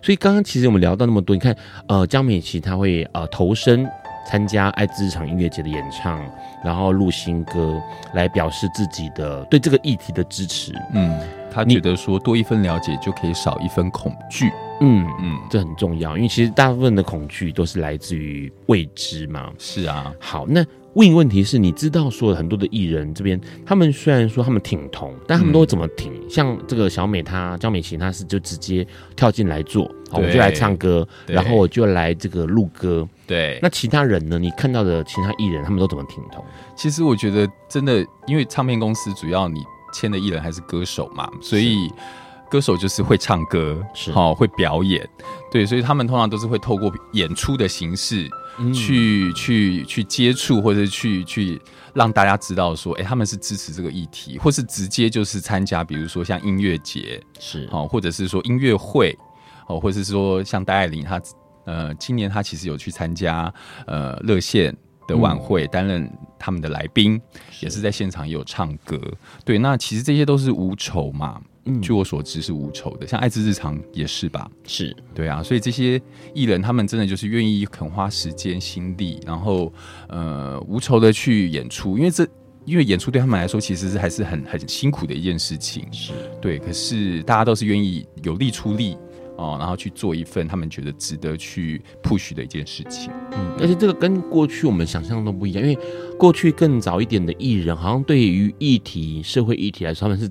[0.00, 1.56] 所以刚刚其实我们聊到那么多，你看，
[1.88, 3.84] 呃，江美琪她会呃投身
[4.28, 6.24] 参加艾滋日常音乐节的演唱，
[6.64, 7.80] 然后录新歌
[8.14, 10.72] 来表示自己的对这个议题的支持。
[10.94, 11.20] 嗯。
[11.52, 14.46] 他觉得说多一分了解就可以少一分恐惧，
[14.80, 19.50] 嗯嗯，嗯，这很重要，因为其实大部分的恐惧都是来自于未知嘛。
[19.58, 26.12] 是啊，好，那问一个问题是，你知道说很多的艺人这边，他们虽然说他们挺同，但他们都会怎么挺？
[26.12, 33.06] 嗯、像这个小美她江美琴，她是就直接跳进来做，好，我就来唱歌，然后我就来这个录歌。
[33.26, 34.38] 对，那其他人呢？
[34.38, 36.44] 你看到的其他艺人，他们都怎么挺同？
[36.74, 39.60] 其实我觉得真的，因为唱片公司主要你。
[39.92, 41.90] 签的艺人还是歌手嘛，所以
[42.50, 44.10] 歌手就是会唱歌，是。
[44.10, 45.08] 好、哦、会表演，
[45.50, 48.28] 对，所以他们通常都是会透过演出的形式
[48.74, 51.60] 去、嗯、去去接触，或者去去
[51.94, 57.68] 让大家知道说，哎、欸，他们是支持这个议题，或是直接就是参加，比如说像音乐节是。
[57.70, 59.16] 好、哦，或者是说音乐会
[59.68, 61.22] 哦，或者是说像戴爱玲她
[61.66, 63.52] 呃，今年她其实有去参加
[63.86, 64.76] 呃热线
[65.06, 67.20] 的晚会，担、嗯、任他们的来宾，
[67.60, 69.00] 也是在现场也有唱歌。
[69.44, 71.40] 对，那其实这些都是无酬嘛。
[71.66, 74.50] 嗯，据我所知是无酬的，像爱之日常也是吧？
[74.66, 76.00] 是对啊，所以这些
[76.32, 79.70] 艺人他们真的就是愿意肯花时间心力，然后
[80.08, 82.26] 呃无酬的去演出，因为这
[82.64, 85.86] 因为演出对他们来说其实是还是很很辛苦的一件事情。
[85.92, 88.96] 是对，可是大家都是愿意有力出力。
[89.40, 93.10] 哦，然后去做一份他们觉得值得去 push 的一件事情。
[93.32, 95.78] 嗯，而且这个跟过去我们想象都不一样，因为
[96.18, 100.30] 过去更早一点的艺人，好像对于议题、社会议题来说，他们是。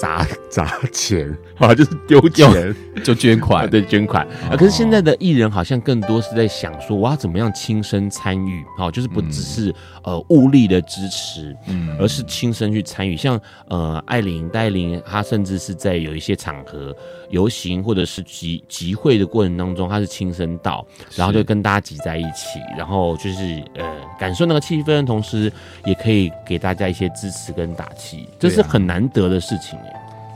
[0.00, 4.56] 砸砸钱啊，就是丢 钱就捐款，对，捐款啊。
[4.56, 8.64] 可是现在的艺人好像更多是在想说，我要怎么样亲身参与？
[8.78, 13.14] 好，就是不只是呃物力的支持，嗯，而是亲身去参与。
[13.16, 16.96] 像呃艾琳、戴爱玲，她甚至是在有一些场合
[17.30, 23.84] 游行或者是集集会的过程当中，他是亲身到，然后就跟大家挤在一起，然后就是呃
[24.18, 25.52] 感受那个气氛，同时
[25.84, 29.78] 也可以给大家一些支持跟打气，这是很难得的事情。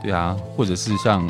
[0.01, 1.27] 对啊，或者是像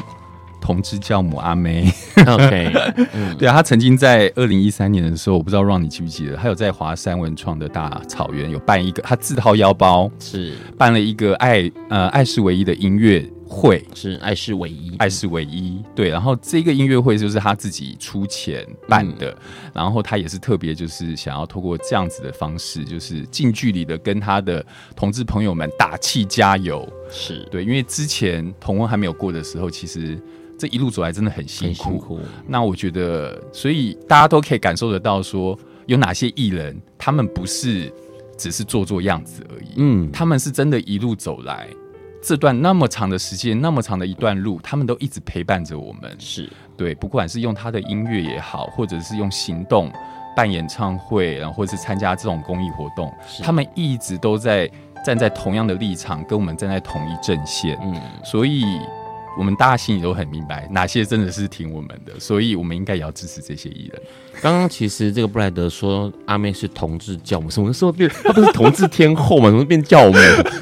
[0.61, 1.89] 同志教母阿妹，
[2.27, 2.73] OK，
[3.37, 10.53] 对啊，他曾经在二零一三年的时候，我不知道让你记不记得，他有在华山文创的大草原有办一个，他自掏腰包是。
[10.77, 26.87] 办了一个爱呃爱是唯一的音乐会，是爱是唯一，爱是唯一，对，然后这个音乐会就是他自己出钱办的，嗯、然后他也是特别就是想要透过这样子的方式，就是近距离的跟他的同志朋友们打气加油。
[27.09, 27.47] 是。
[27.51, 30.19] 对，因为之前同婚还没有过的时候，其实
[30.57, 31.83] 这一路走来真的很辛苦。
[31.83, 32.19] 辛苦。
[32.47, 37.93] 那我觉得，所以大家都可以感受得到，说有哪些艺人，他们不是
[38.37, 41.69] 只是做做样子而已，嗯，他们是真的一路走来，
[42.25, 46.15] 这段那么长的时间，那么长的一段路，他们都一直陪伴着我们。
[46.17, 49.91] 是对，不管是用他的音乐也好，或者是用行动
[50.35, 54.69] 办演唱会，然后或者是参加这种公益活动，他们一直都在。
[55.05, 58.63] 站在同样的立场，跟我们站在同一阵线，嗯，所以
[59.37, 64.01] 我们大家心里都很明白，哪些真的是挺我们的，所以我们应该也要支持这些艺人。
[64.41, 68.09] 刚刚其实这个布莱德说阿妹是同志教母，什么时候变？
[68.23, 69.49] 她不是同志天后吗？
[69.49, 70.13] 怎么变教母？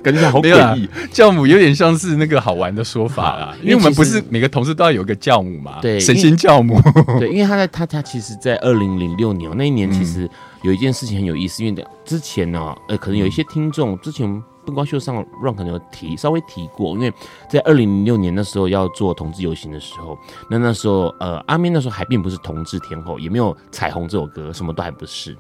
[0.03, 0.88] 感觉好诡异。
[1.12, 5.79] 教母有点像是那个好玩的说法啦，因为我们不是每个同志都要有一个教母嘛？
[5.81, 6.79] 对，神仙教母。
[7.19, 10.29] 对，因为他在他他其实，在二零零六年那一年，其实。
[10.63, 17.14] 有一件事情很有意思，因为之前呢，呃，可能有一些听众之前灯光秀上 Ron 可能有提稍微提过，因为
[17.49, 20.18] 在二零零六年那时候要做同志游行的时候，
[20.49, 25.36] 那那时候呃阿妹那时候还并不是同志天后，也没有彩虹这首歌，什么都还不是。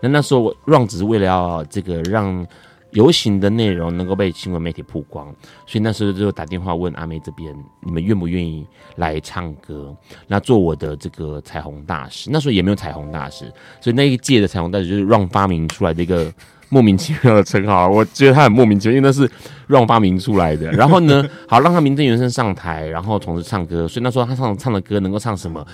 [0.00, 2.46] 那那时候 Ron 只是为了要这个让。
[2.92, 5.26] 游行的内容能够被新闻媒体曝光，
[5.66, 8.66] 所以那时候就打电话问阿妹这边，你们愿不愿意
[8.96, 9.94] 来唱歌？
[10.26, 12.30] 那做我的这个彩虹大使。
[12.32, 13.44] 那时候也没有彩虹大使，
[13.78, 16.32] 所以那一届的彩虹大使就是 Run 发明出来的一个
[16.70, 19.30] 莫名其妙的称号，我觉得他很莫名其妙，因为那是
[19.66, 20.70] 让发明出来的。
[20.72, 23.88] 然后呢，好让他名正言顺上台，然后同时唱歌。
[23.88, 25.64] 所以那时候他唱唱的歌能够唱什么，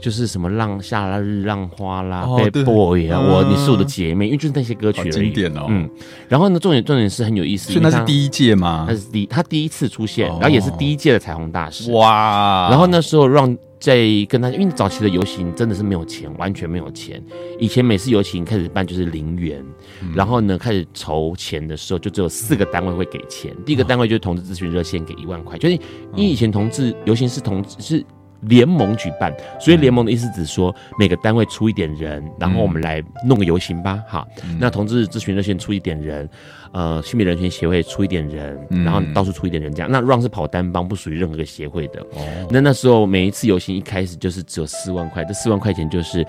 [0.00, 5.10] 就是什么浪夏日浪花啦，Bad Boy 啊，我你是我的姐妹，因为就是那些歌曲而已。
[5.10, 5.66] 经典哦。
[5.68, 5.88] 嗯。
[6.28, 8.84] 然后呢，重点重点是很有意思，所以那是第一届吗？
[8.88, 11.90] 那是第他第一次出现，然后也是第一届的彩虹大使。
[11.92, 12.68] 哇。
[12.70, 13.56] 然后那时候让。
[13.82, 17.20] 在跟他，因为早期的游行真的是没有钱，完全没有钱。
[17.58, 19.60] 以前每次游行开始办就是零元，
[20.00, 23.52] 嗯、然后呢开始筹钱的时候，就只有四个单位会给钱。
[23.66, 25.74] 第一个单位就是同志咨询热线给一万块，就是
[26.14, 28.04] 因为以前同志游行是同志是
[28.42, 34.02] 联盟举办，所以联盟的意思只是说每个单位出一点人，然后我们来弄个游行吧。
[34.08, 34.26] 哈，
[34.58, 36.28] 那同志咨询热线出一点人。
[36.72, 39.92] 呃，性别人权协会出一点人，然后到处出一点人，这样。
[39.92, 42.00] 那 Run 是跑单帮，不属于任何个协会的。
[42.14, 46.26] 哦，那那时候每一次游行一开始就是只有四万块，这四万块钱就是。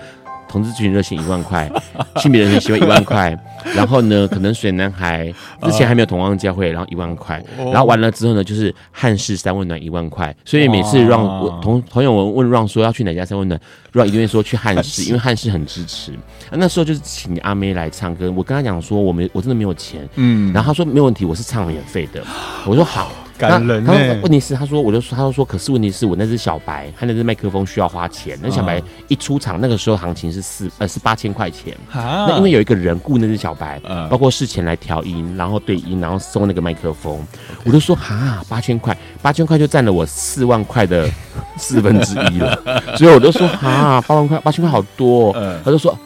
[0.48, 1.70] 同志咨询热线一万块，
[2.22, 3.36] 性别人权协会一万块，
[3.74, 5.32] 然后呢，可能水男孩
[5.62, 13.60] 之前还没有同汪教会，然后一万块，然后完了之后呢，就是汉室三温暖一万块，所以每次让我同朋友们问让说要去哪家三温暖，
[13.92, 16.12] 让一定会说去汉室， 因为汉室很支持。
[16.52, 22.22] 那时候就是请阿妹来唱歌，我跟他讲说我没我真的没有钱，嗯，然后他说没有问题，我是唱免费的，
[22.66, 23.10] 我说好。
[23.48, 23.84] 感人。
[23.84, 28.38] 他说问题是，他说我就说，他就说，可是问题是我那只小白，他那只麦克风需要花钱。
[28.42, 31.76] 那小白一出场，那个时候行情是四呃是八千块钱。
[31.92, 33.80] 那因为有一个人雇那只小白，
[34.10, 37.24] 包括事前来调音，然后对音，然后送那个麦克风。
[37.64, 41.08] 我就说哈，八千块，八千块就占了我四万块的
[41.56, 42.58] 四分之一了。
[42.96, 45.32] 所以我就说哈，八万块，八千块好多。
[45.64, 45.96] 他就说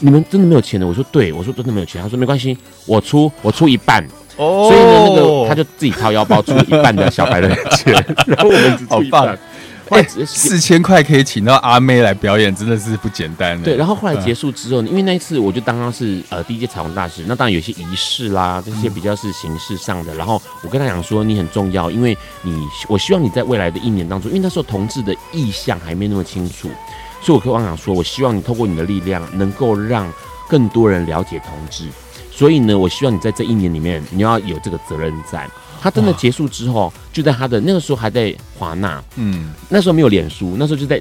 [0.00, 0.86] 你们真的没有钱的？
[0.86, 2.02] 我说对，我说真的没有钱。
[2.02, 2.56] 他说没关系，
[2.86, 4.04] 我出我出一半。
[4.36, 7.92] 哦，所以呢，那个他就自己掏腰包出一半的小白的钱，
[8.26, 9.38] 然后我们只出一半。
[9.88, 13.60] 哎，四千块可以请到阿妹来表演，真的是不简单。
[13.62, 20.14] 对，然后后来结束之后，因为那一次我就当他是呃第一届彩虹大使，那当然有些仪式啦，这些比较是形式上的。
[20.14, 22.58] 然后我跟他讲说，你很重要，因为你
[22.88, 26.70] 我希望你在未来的一年当中，因为那时候同志的意向还没那么清楚，
[27.20, 30.10] 所以我跟王想说，我希望你透过你的力量，能够让
[30.52, 31.88] 更多人了解同志。
[32.30, 35.48] 所以呢，我希望你在这一年里面，你要有这个责任在。
[35.80, 41.00] 他真的结束之后，就在他的那个时候还在华纳，嗯，那时候没有脸书，那时候就在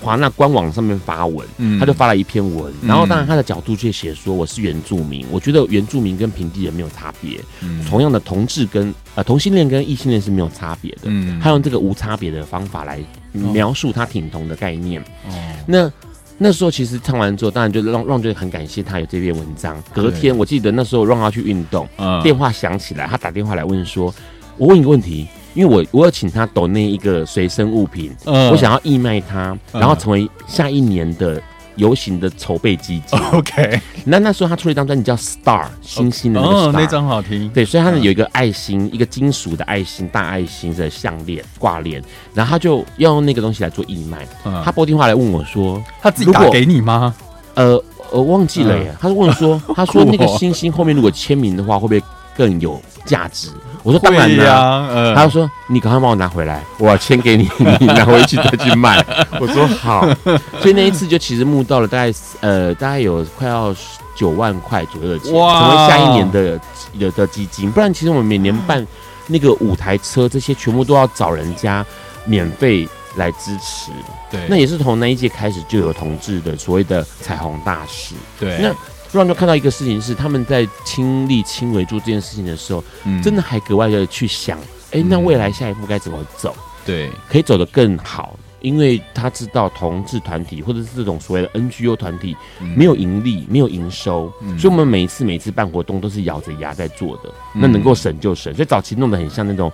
[0.00, 13.00] 华纳官网上面发文，嗯，他就发了一篇文，嗯、然后当然他的角度却写说我是原住民，我觉得原住民跟平地人没有差别，嗯，同样的同志跟呃同性恋跟异性恋是没有差别的，嗯，他用这个无差别的方法来
[13.32, 15.32] 描述他挺同的概念，哦，
[15.66, 15.90] 那。
[16.38, 19.82] 那时候其实唱完之后，当然就让让就很感谢他有这篇文章。
[19.92, 24.14] 隔天我记得那时候让他去运动，嗯，电话响起来，他打电话来问说
[24.58, 31.42] ：“我问一个问题，因为我我要请他抖那一个随身物品，嗯，我想要义卖他，然后成为下一年的。”
[31.76, 33.80] 游行的筹备基金， OK。
[34.04, 37.48] 那那时候他出了一张专辑叫《Star》，星星的那个 Star，哦，那张好听。
[37.50, 42.02] 对，所以他有一个爱心，一个金属的爱心，大爱心的项链挂链，
[42.34, 44.26] 然后他就要用那个东西来做义卖。
[44.64, 47.14] 他拨电话来问我说：“他自己打给你吗？”
[47.54, 48.94] 呃，呃忘记了耶。
[49.00, 52.02] 他就问说：“他说那个星星后面如果签名的话，会不会
[52.36, 53.48] 更有价值？”
[53.86, 58.98] 我说当然了，嗯，他就说你赶快帮我拿回来，我要签给你， 你拿回去再去卖。
[59.40, 60.04] 我说好，
[60.60, 63.72] 所以那一次就其实募到了大概呃大概有快要
[64.16, 66.60] 九万块左右的钱，成为下一年的
[66.98, 67.70] 的的基金。
[67.70, 68.84] 不然其实我们每年办
[69.28, 71.86] 那个舞台车这些全部都要找人家
[72.24, 73.92] 免费来支持。
[74.28, 78.16] 对，那也是从那一届开始就有同志的所谓的彩虹大使。
[78.40, 78.74] 对，那。
[79.16, 84.58] 突然就看到一个事情是，他们在亲力亲为做这件事情的时候，嗯、真的还格外的去想，
[84.90, 86.54] 哎、欸，那未来下一步该怎么走？
[86.84, 92.36] 对，可以走得更好，因为他知道同志团体或者是这种所谓的 NGO 团体
[92.76, 98.54] 没有盈利，没有营收，嗯、所以我们每一次每一次办活动都是咬着牙在做的，嗯、那能够省就省。
[98.54, 99.72] 所以早期弄得很像那种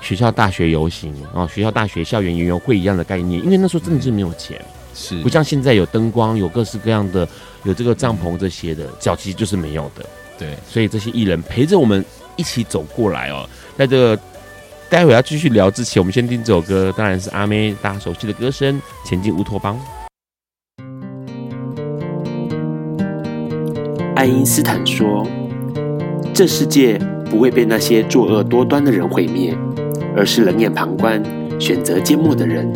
[0.00, 4.58] 学校大学游行啊，学校大学校园园游会一样的概念，因为那时候真的是没有钱。
[4.98, 7.26] 是不像现在有灯光，有各式各样的，
[7.62, 10.04] 有这个帐篷这些的，早期就是没有的。
[10.36, 13.48] 对，所以这些艺人陪着我们一起走过来哦。
[13.76, 14.18] 在这个
[14.90, 19.76] 待会要继续聊之前，我们先听这首歌，当然是阿妹大家熟悉的歌声《前进乌托邦》。
[24.16, 25.24] 爱因斯坦说
[26.34, 26.98] ：“这世界
[27.30, 29.56] 不会被那些作恶多端的人毁灭，
[30.16, 31.22] 而是冷眼旁观、
[31.60, 32.72] 选择缄默的人。”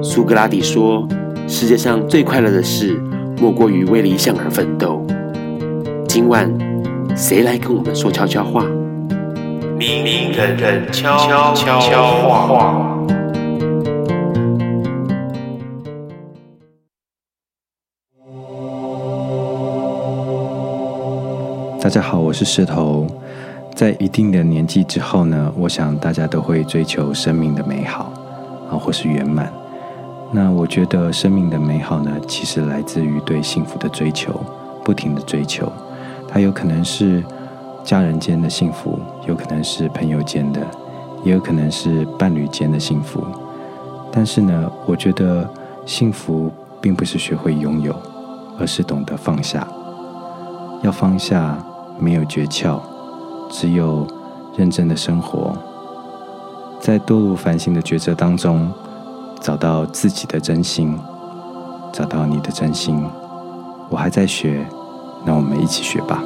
[0.00, 1.06] 苏格拉底说
[1.48, 2.94] ：“世界上最快乐的事，
[3.40, 5.04] 莫过于为理想而奋斗。”
[6.06, 6.48] 今晚，
[7.16, 8.64] 谁来跟我们说悄悄话？
[9.76, 11.18] 明明人人悄
[11.52, 12.96] 悄悄话。
[21.80, 23.06] 大家好，我是石头。
[23.74, 28.12] 在一定的年纪之后呢，我想大家都会追求生命的美好
[28.70, 29.52] 啊，或是圆满。
[30.30, 34.38] 那我觉得生命的美好呢，其实来自于对幸福的追求，
[34.84, 35.72] 不停的追求。
[36.28, 37.24] 它有可能是
[37.82, 40.60] 家人间的幸福，有可能是朋友间的，
[41.24, 43.24] 也有可能是伴侣间的幸福。
[44.12, 45.48] 但是呢，我觉得
[45.86, 46.50] 幸福
[46.80, 47.94] 并不是学会拥有，
[48.58, 49.66] 而是懂得放下。
[50.82, 51.56] 要放下，
[51.98, 52.78] 没有诀窍。
[53.50, 54.06] 只有
[54.58, 55.56] 认真的生活，
[56.78, 58.70] 在多路繁星的抉择当中，
[59.48, 60.94] 找到自己的真心，
[61.90, 63.02] 找到你的真心。
[63.88, 64.62] 我还在学，
[65.24, 66.22] 那我们一起学吧。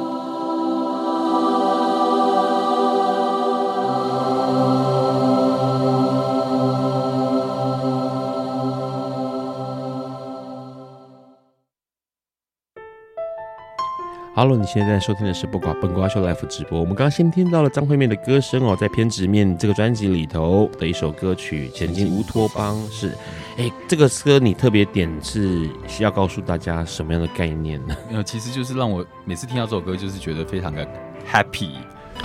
[14.43, 16.77] Hello，你现在收听的是《不瓜本瓜秀》Life 直播。
[16.77, 23.17] 我们刚刚先听到了张惠妹的歌声哦，在偏执面这个专辑里头的一首歌曲《前进乌托邦》是。
[23.55, 27.95] 哎，这个歌你特别点是需要告诉大家什么样的概念呢？
[28.09, 30.85] 没 有，其实就是让我每次听到这首歌，就是觉得非常的
[31.25, 31.69] happy。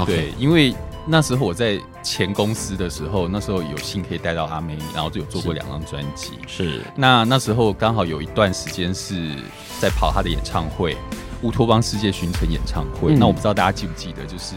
[0.05, 0.75] 对，因为
[1.07, 6.33] 那时候我在前公司的时候，那时候有幸可以带到阿妹，然后就有做过两张专辑。
[6.49, 9.37] 是，那那时候刚好有一段时间是
[9.79, 10.97] 在跑她的演唱会。
[11.43, 14.55] 乌托邦世界巡程演唱会，嗯、那我不知道大家记不记得，就是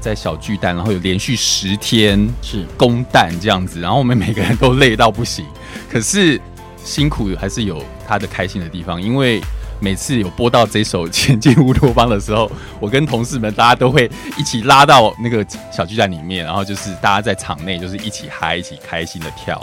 [0.00, 2.64] 在小巨蛋，然后有连续十天是。
[2.76, 5.44] 公蛋这样子，然后我们每个人都累到不行，
[5.90, 6.40] 可是
[6.84, 9.40] 辛苦还是有他的开心的地方，因为
[9.80, 12.50] 每次有播到这首《前进乌托邦》的时候，
[12.80, 19.60] 我跟同事们大家都会一起拉到那个小巨蛋里面，然后就是大家在场内就是一起嗨，一起开心的跳。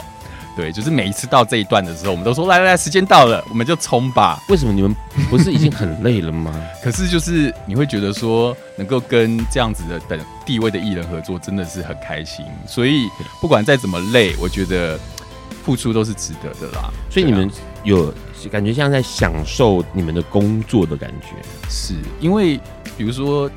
[0.60, 4.38] 对，就是每一次到这一段的时候，我们都说来来来，时间到了，我们就冲吧。
[4.50, 4.94] 为什么你们
[5.30, 6.54] 不是已经很累了吗？
[6.84, 12.44] 可是就是你会觉得说，能够跟这样子的等地位的艺人合作，真的是很开心。
[12.66, 13.08] 所以
[13.40, 15.00] 不管再怎么累，我觉得
[15.64, 16.90] 付出都是值得的啦。
[17.08, 17.50] 所以你们
[17.82, 18.12] 有
[18.52, 21.28] 感觉像在享受你们的工作的感觉？
[21.70, 22.60] 是因为
[22.98, 23.50] 比如说。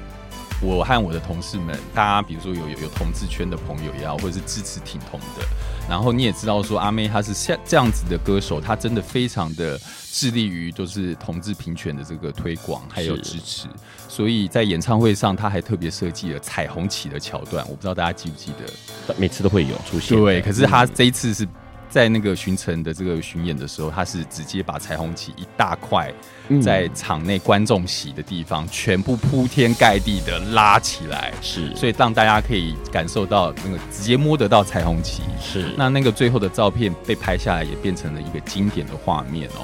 [0.64, 5.46] 我和我的同事们，大家比如说有有有同志圈的朋友也好，或者是支持挺同的，
[5.90, 9.78] 然后你也知道说阿妹她是像这样子的歌手，她真的非常的
[10.12, 13.68] 致力于就是同志平权的这个推广还有支持，
[14.08, 20.18] 所以在演唱会上她还特别设计了彩虹旗的桥段，我不知道大家记不记得，每次都会有出现。
[20.18, 21.46] 对，可是她这一次是。
[21.94, 26.12] 在那个巡城的这个巡演的时候，他是直接把彩虹旗一大块
[26.60, 35.22] 在场内观众席的地方全部铺天盖地的拉起来，是，所以让大家可以感受到那个直接摸得到彩虹旗。
[35.40, 39.62] 是，那那个最后的照片被拍下来，也变成了一个经典的画面哦。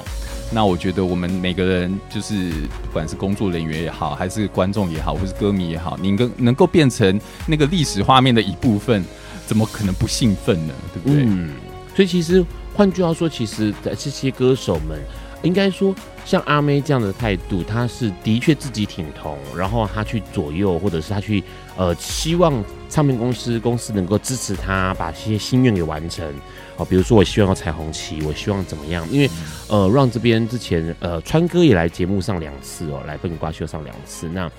[0.52, 9.04] 那我觉得我们每个人，就是不管是工作人员也好，还是观众也好，或是歌迷也好，你能能够变成那个历史画面的一部分，
[9.48, 10.74] 怎么可能不兴奋呢？
[10.94, 11.24] 对不对？
[11.26, 11.50] 嗯
[11.94, 14.98] 所以其实换句话说，其实在这些歌手们，
[15.42, 21.42] 应该说像阿妹这样的态度，她是的确自己挺同，然后她去左右，或者是她去
[21.76, 26.26] 呃希望唱片公司公司能够支持她，把这些心愿给完成。
[26.76, 29.06] 哦，比如说我希望要彩虹旗，我希望怎么样？
[29.10, 29.28] 因为
[29.68, 34.28] 呃让这边之前呃川哥也来节目上两次哦，来笨瓜秀上两次。
[34.28, 34.50] 那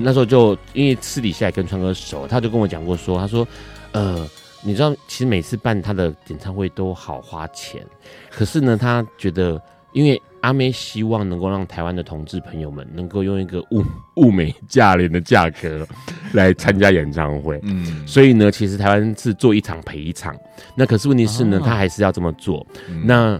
[0.00, 3.48] 那时候就因为私底下也跟川哥熟，他就跟我讲过说，他说
[3.92, 4.28] 呃。
[4.66, 7.84] 你知道，其实每次办他的演唱会都好花钱，
[8.30, 9.60] 可是呢，他觉得，
[9.92, 13.84] 因为阿妹希望能够让台湾的同志朋友们能够用一个物
[14.16, 15.86] 物美价廉的价格
[16.32, 20.34] 来参加演唱会，嗯，所以呢，其实台湾是做一场赔一场，
[20.74, 22.66] 那可是问题是呢，他还是要这么做。
[23.04, 23.38] 那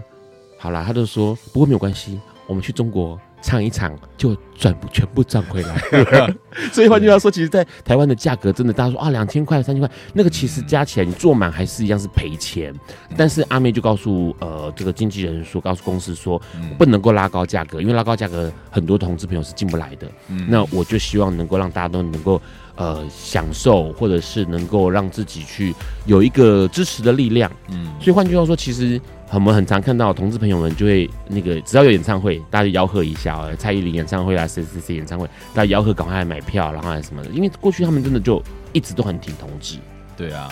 [0.59, 3.19] 好啦，他就说，不过没有关系，我们去中国。
[3.45, 5.75] 唱一场就赚不全部赚回来，
[6.73, 12.73] 所以换句话说，其实，在台湾的价格真的，大家说啊，两千块、三千块，那个其实加起来你坐满还是一样是赔钱。
[13.15, 16.41] 但是阿妹就告诉呃这个经纪人说，告诉公司说，
[16.75, 20.07] 不能够拉高价格，因为拉高价格很多同志朋友是进不来的。
[20.47, 22.41] 那我就希望能够让大家都能够
[22.75, 25.73] 呃享受，或者是能够让自己去
[26.05, 27.51] 有一个支持的力量。
[27.69, 28.99] 嗯，所以换句话说，其实。
[29.31, 37.29] 我们很常看到同志朋友们就会那个，只要有演唱会，大家就吆喝一下哦，蔡依林演唱会啊，谁谁谁演唱会，大家吆喝赶快来买票，然后还什么的。
[37.31, 39.77] 因为过去他们真的就一直都很挺同志。
[40.15, 40.49] 对啊，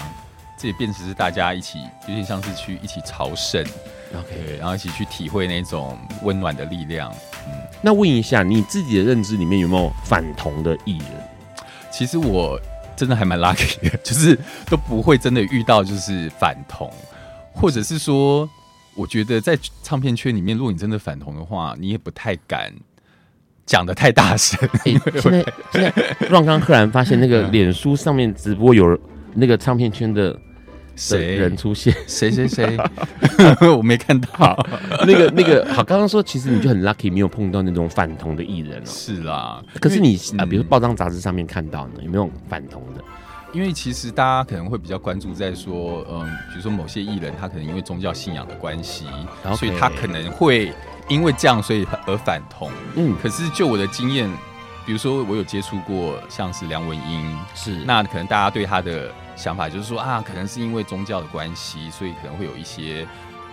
[0.60, 1.78] 这也变成是大家一起，
[2.10, 3.64] 有点像是去一起朝圣
[4.14, 7.10] ，OK，然后一起去体会那种温暖的力量。
[7.48, 11.08] 嗯，那问一下你自己的认知里面有没有反同的艺人？
[11.94, 12.60] 其实我
[12.96, 16.92] 真的还蛮 lucky 的，就是都不会真的遇到就是反同，
[17.54, 18.50] 或者是说。
[18.96, 22.72] 我觉得在唱片圈里面，如果你真的反同的话，你也不太敢
[23.66, 24.70] 讲的太大声。
[25.20, 25.92] 现在现在
[26.30, 28.96] 让刚赫然发现那个脸书上面直播有
[29.34, 30.40] 那个唱片圈的。
[30.96, 31.94] 谁人出现？
[32.08, 32.78] 谁谁谁？
[33.76, 34.58] 我没看到。
[35.06, 38.86] 那个那个好，刚刚说其实你就很 lucky，没有碰到那种反同的艺人哦。
[38.86, 43.04] 是啦，可是你啊，比如说报章杂志上面看到呢，有没有反同的？
[43.54, 49.06] 因为其实大家可能会比较关注在说，嗯，比如说某些艺人他可能因为宗教信仰的关系
[49.46, 49.56] ，Okay.
[49.56, 50.74] 所以他可能会
[51.08, 52.72] 因为这样所以而反同。
[52.96, 54.28] 嗯，可是就我的经验，
[54.86, 59.12] 比如说我有接触过像是梁文音，是那可能大家对他的。
[59.36, 63.04] 想法就是说啊，可能是因为宗教的关系，所以可能会有一些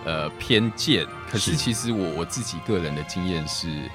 [0.05, 1.07] 呃偏见。
[1.27, 3.89] 可是其实我我自己个人的经验是，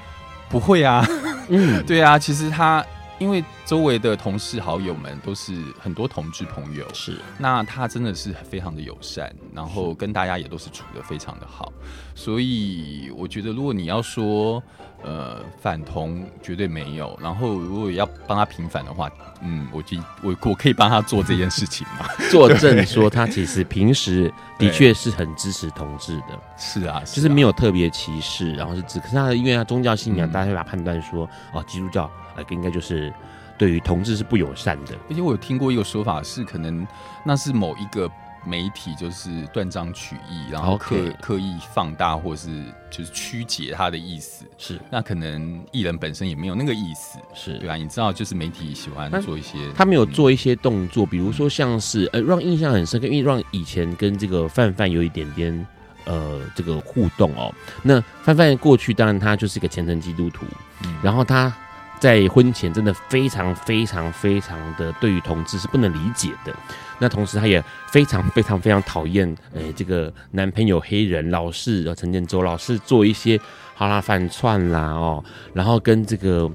[0.49, 1.07] 不会啊。
[1.49, 2.85] 嗯， 对啊，其实他
[3.19, 11.73] 因为周围的同事好友们都是很多同志朋友，是那他真的是非常的友善，然后跟大家也都是处的非常的好。
[12.15, 14.63] 所以我觉得，如果你要说。
[15.05, 17.17] 呃，反同绝对没有。
[17.23, 19.09] 然后，如果要帮他平反的话，
[19.43, 26.41] 嗯，我就我我可以帮他做这件事情嘛， 作证说他其实平时的确是很支持同志的。
[26.57, 28.99] 是啊，就是没有特别歧视，然后是只。
[28.99, 33.13] 可是他因为他宗教信仰，嗯、大家会把判断说，哦，基督教呃应该就是
[33.59, 34.95] 对于同志是不友善的。
[35.09, 36.87] 而且我有听过一个说法是，可能
[37.25, 38.11] 那是某一个。
[38.49, 41.17] 媒体就是断章取义，然后刻 Okay.
[41.21, 44.45] 刻意放大，或是就是曲解他的意思。
[44.57, 47.19] 是，那可能艺人本身也没有那个意思。
[47.35, 55.67] 是对啊，你知道，就是媒体喜欢做一些，他没有做一些动作，嗯、比如说像是呃，让印象很深刻，因为让以前跟这个范范有一点点
[56.05, 57.53] 呃这个互动哦。
[57.83, 60.47] 那范范过去当然他就是一个虔诚基督徒，
[60.85, 61.53] 嗯、然后他
[61.99, 66.55] 在婚前真的非常非常非常的对于同志是不能理解的。
[66.99, 73.39] 那同时，他也非常非常非常讨厌，诶，这个男朋友黑人老是陈建州老是做一些
[73.75, 75.23] 好啦反串啦哦，
[75.53, 76.51] 然后跟这个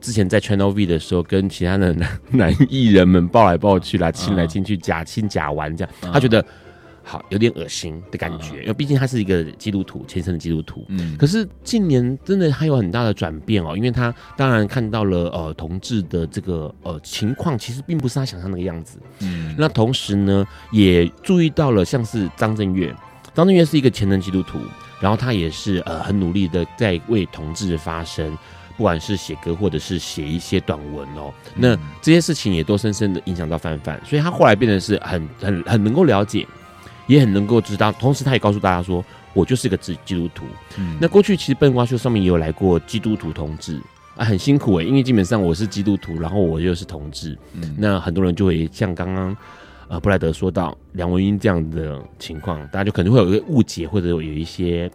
[0.00, 6.44] 之前在 Channel V 的时候，跟其他的男男艺人们抱来抱去啦，亲来亲去，假亲假玩这样，他觉得。
[7.06, 10.86] 好，有点恶心的感觉，因为毕竟他是一个基督徒，虔诚的基督徒。
[10.88, 18.98] 嗯，可是近年真的他有很大的转变哦，因为他当然看到了呃同志的这个呃情况，其实并不是他想象那个样子。
[19.20, 22.94] 嗯，那同时呢，也注意到了像是张震岳，
[23.34, 24.58] 张震岳是一个虔诚基督徒，
[24.98, 28.34] 然后他也是呃很努力的在为同志发声，
[28.78, 36.46] 不管是写歌或者是写一些短文哦，那这些事情也都深深的影响到范范，所以他后来变得是很很很能够了解。
[37.06, 40.44] 也很能够知道，同时他也告诉大家说，我就是个基基督徒。
[40.78, 43.80] 嗯，那过去其实笨瓜秀上面也有来过基督徒同志
[44.16, 49.36] 啊，很辛苦诶、欸，因为基本上我是基督徒，然后我又是同志，嗯，那很多人就会像刚刚
[49.88, 54.90] 呃布莱德说到梁文英这样的情况，大家就可能会有一个误解，或者有一些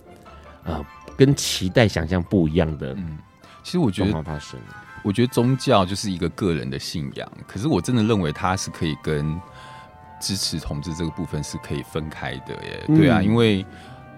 [0.64, 0.84] 呃
[1.18, 2.94] 跟期待想象不一样的。
[2.94, 3.18] 嗯，
[3.64, 4.60] 其实我觉得发生，
[5.04, 9.40] 我觉得宗教就是一个个人的信仰，可是我真的认为它是可以跟。
[10.20, 13.66] 支持同志这个部分是可以分开的耶，对啊，嗯、因为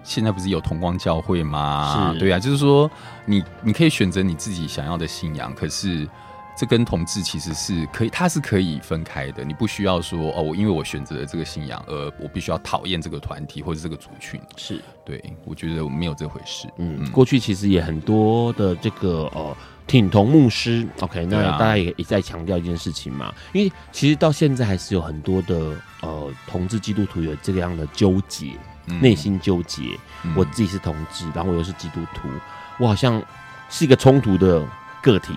[0.02, 2.12] 现在不是有同光教会吗？
[2.12, 2.90] 是，对啊，就是说
[3.24, 6.08] 你你可以选择你自己想要的信仰，可是
[6.56, 9.44] 这跟同志其实是可以，它是可以分开的。
[9.44, 14.40] 你不需要说哦，我因为我选择了这个信仰，而我必须要讨厌这个团体或者这个族群。
[14.56, 16.68] 是，对，我觉得没有这回事。
[16.78, 19.56] 嗯，嗯过去其实也很多的这个呃。
[19.92, 28.52] 挺同牧师，OK，那大家也也在强调一件事情嘛，啊、因为其实到现在还是有很多的呃同志基督徒有这个样的纠结，
[28.86, 29.82] 内、嗯、心纠结。
[30.22, 32.26] 嗯、我自己是同志，然后我又是基督徒，
[32.78, 33.22] 我好像
[33.68, 34.66] 是一个冲突的
[35.02, 35.34] 个体，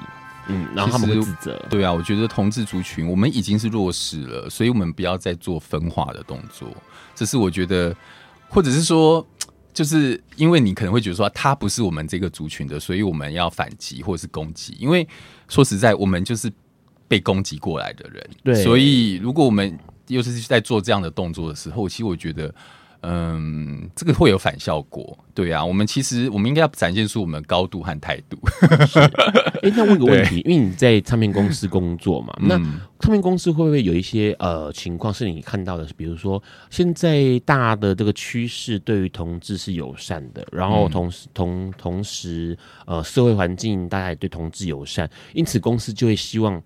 [0.48, 1.62] 嗯，然后他们会自责。
[1.70, 6.70] 对啊，我觉得同志族群我们已经是弱势了，所以我们不要再做分化的动作。
[7.14, 7.94] 这是我觉得，
[8.48, 9.28] 或者是说。
[9.76, 14.76] 就是因为你可能会觉得说他不是我们这个族群的，所以我们要反击或者是攻击。
[14.80, 15.08] 因为
[15.48, 16.52] 说实在，我们就是
[17.08, 18.56] 被攻击过来的人，对。
[18.64, 22.52] 所以如果我们又是在做这样的动作的时候，其实我觉得。
[23.08, 25.64] 嗯，这个会有反效果，对啊。
[25.64, 28.38] 我们其实我们应该要展现出我们的高度和态度。
[29.62, 32.58] 哎，那问个问题，因为你在唱片公司工作嘛，嗯、那
[33.00, 35.88] 唱片公司会不会有一些呃情况是你看到的？
[35.96, 46.62] 比如说，现在大的这个趋势对于同志是友善的，然后同时、嗯、同同时呃社会环境大家也对同志友善，因此公司就会希望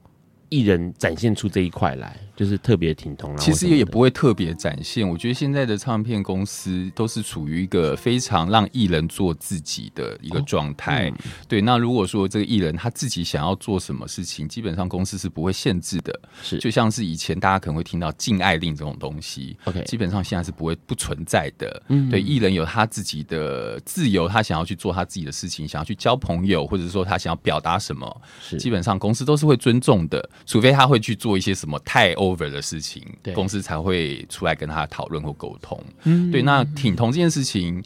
[0.50, 2.16] 艺人展现出这一块来？
[2.36, 5.08] 就是特别挺同，其实也不会特别展现。
[5.08, 11.10] 我觉得现在的唱片公司都是处于一个非常让艺人做自己的一个状态。
[11.10, 16.18] 哦嗯、对，那如果说这个艺人他自己想要做什么事情，基本上公司是不会限制的。
[16.42, 21.84] 是，就像是以前大家可能会听到禁爱令这种东西，OK，基本上现在是不会不存在的。
[21.90, 35.82] 嗯，对，艺人有他自己的自由，他想要去做他自己的事情，想要去交朋友，或者是说他想要表达什么，是基本上公司都是会尊重的，除非他会去做一些什么太 over 的事情，公司才会出来跟他讨论或沟通。
[36.04, 36.42] 嗯，对。
[36.42, 37.84] 那挺同这件事情，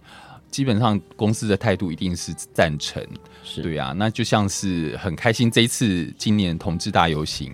[0.49, 3.05] 基本上公司的态度一定是赞成。
[3.43, 7.51] 是对啊，那就像是很开心这一次今年同志大游行，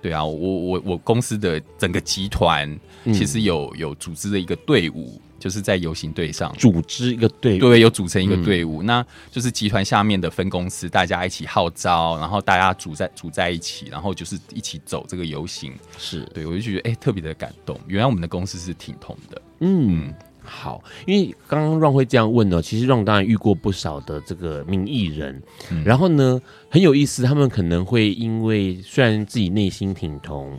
[0.00, 2.74] 对啊，我我我公司的整个集团
[3.06, 5.20] 其实有有组织的一个队伍。
[5.38, 15.72] 就是在游行队上组织一个队伍，对，有组成一个队伍，嗯、那就是集团下面的分公司，大家一起号召，然后大家组在组在一起，然后就是一起走这个游行。
[15.98, 17.78] 是对，我就觉得哎、欸，特别的感动。
[17.86, 19.42] 原来我们的公司是挺同的。
[19.60, 20.12] 嗯，
[20.42, 30.58] 好，因为刚刚 Ron 会这样问呢，其实 Ron 当然遇过不少的这个名艺人，嗯、然后呢很有意思，他们可能会因为虽然自己内心挺同，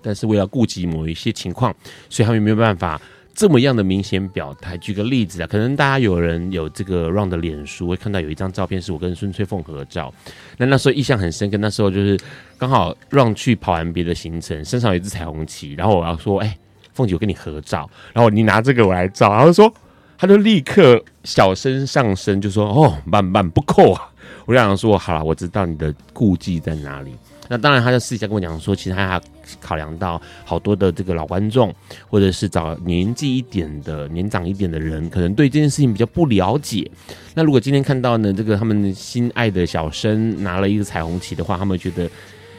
[0.00, 1.74] 但是为了顾及某一些情况，
[2.08, 2.98] 所以他们没有办法。
[3.36, 10.10] 这么样的明显表态，举个例子啊，可能大家有人有这个 Ron 的脸书，会看到有一张照片是我跟孙翠凤合照。
[10.56, 12.18] 那那时候印象很深，跟那时候就是
[12.56, 16.56] 刚好 Ron 去跑完别的行程，身上有一只彩虹旗，然后我要说，哎，
[16.94, 19.70] 凤姐我跟你合照，然后你拿这个我来照，然后说，
[20.16, 24.10] 他就立刻小声上声就说，哦，慢慢不扣啊。
[24.46, 27.14] 我就想说，好了，我知道你的顾忌在哪里。
[27.48, 29.20] 那当然，他就私底下跟我讲说，其实他还
[29.60, 31.72] 考量到好多的这个老观众，
[32.08, 36.90] 或者是找年纪一点的、年长一点的人，可能对这件事情比较不了解。
[37.34, 42.10] 那如果今天看到呢，这个他们心爱的小生拿了一个彩虹旗的话，他们觉得，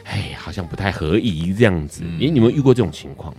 [0.04, 2.02] 哎，好像不太合宜这样子。
[2.04, 3.34] 哎、嗯，你们遇过这种情况？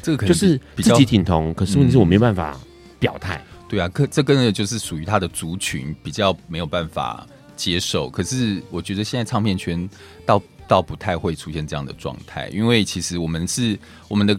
[0.00, 2.58] 这个可就是自己挺同，可是问题是我没办法
[2.98, 3.66] 表态、嗯。
[3.68, 8.08] 对啊，可这个呢，就是属于他的族群比较没有办法接受。
[8.08, 9.86] 可是我觉得现在唱片圈
[10.24, 10.42] 到。
[10.72, 14.34] 倒不太会出现这样的状态，因为其实我们是我们的，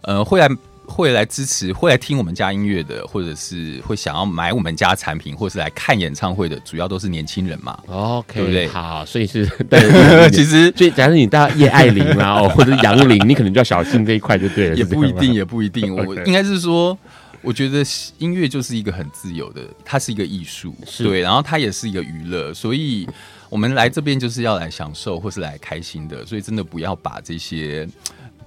[0.00, 0.48] 呃，会来
[0.84, 7.78] 会来支持、会来听我们家音乐的，或者是会想要买我们家产品，或是来看演唱会的，主要都是年轻人嘛。
[7.86, 8.66] OK，对不对？
[8.66, 9.78] 好，所以是 对。
[10.34, 14.74] 其实，所以假如你到叶爱玲啊，或者杨玲，你可能就要小心这一块就对了。
[14.74, 15.94] 也不一定，也不一定。
[15.94, 16.98] 我应该是说，
[17.42, 17.84] 我觉得
[18.18, 23.08] 音乐就是一个很自由的，它是一个艺术，对，然后它也是一个娱乐，所以。
[23.48, 27.88] 我们来这边就是要来享受或是来开心的，所以真的不要把这些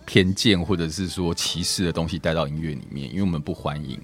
[0.05, 3.99] 偏见或者是说歧视的东西带到音乐里面，因为我们不欢迎。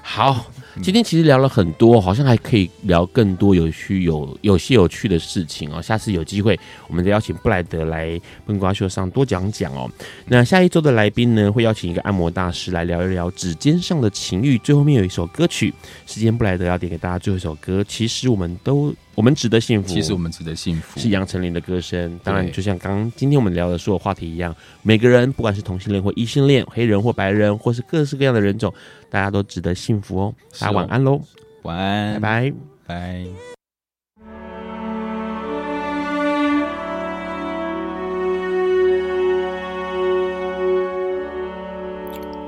[0.00, 0.46] 好，
[0.82, 5.82] 今天其实聊了很多，好像还可以聊更多有趣、有有些有趣的事情哦。
[5.82, 9.90] 下次有机会，我们再邀请布莱德来笨瓜秀上多讲讲哦。
[10.26, 14.56] 那下一周的来宾呢，会邀请一个按摩大师来聊一聊指尖上的情欲。
[14.58, 15.74] 最后面有一首歌曲，
[16.06, 17.84] 时间布莱德要点给大家最后一首歌。
[17.86, 18.94] 其实我们都。
[19.18, 19.88] 我们值得幸福。
[19.88, 22.20] 其实我们值得幸福，是杨丞琳的歌声。
[22.22, 28.72] 当然，就像刚刚今天我们聊的所有话题一样，每个人不管是同性恋或异性恋，黑人或白人，或是各式各样的人种，
[29.10, 30.34] 大家都值得幸福哦。
[30.60, 31.20] 大家晚安喽，
[31.62, 32.52] 晚安，拜拜，
[32.86, 33.26] 拜。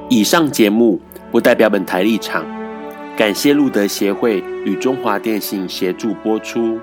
[0.08, 1.00] 以上节目
[1.32, 2.59] 不代表本台立场。
[3.20, 6.80] 感谢路德协会与中华电信协助播出。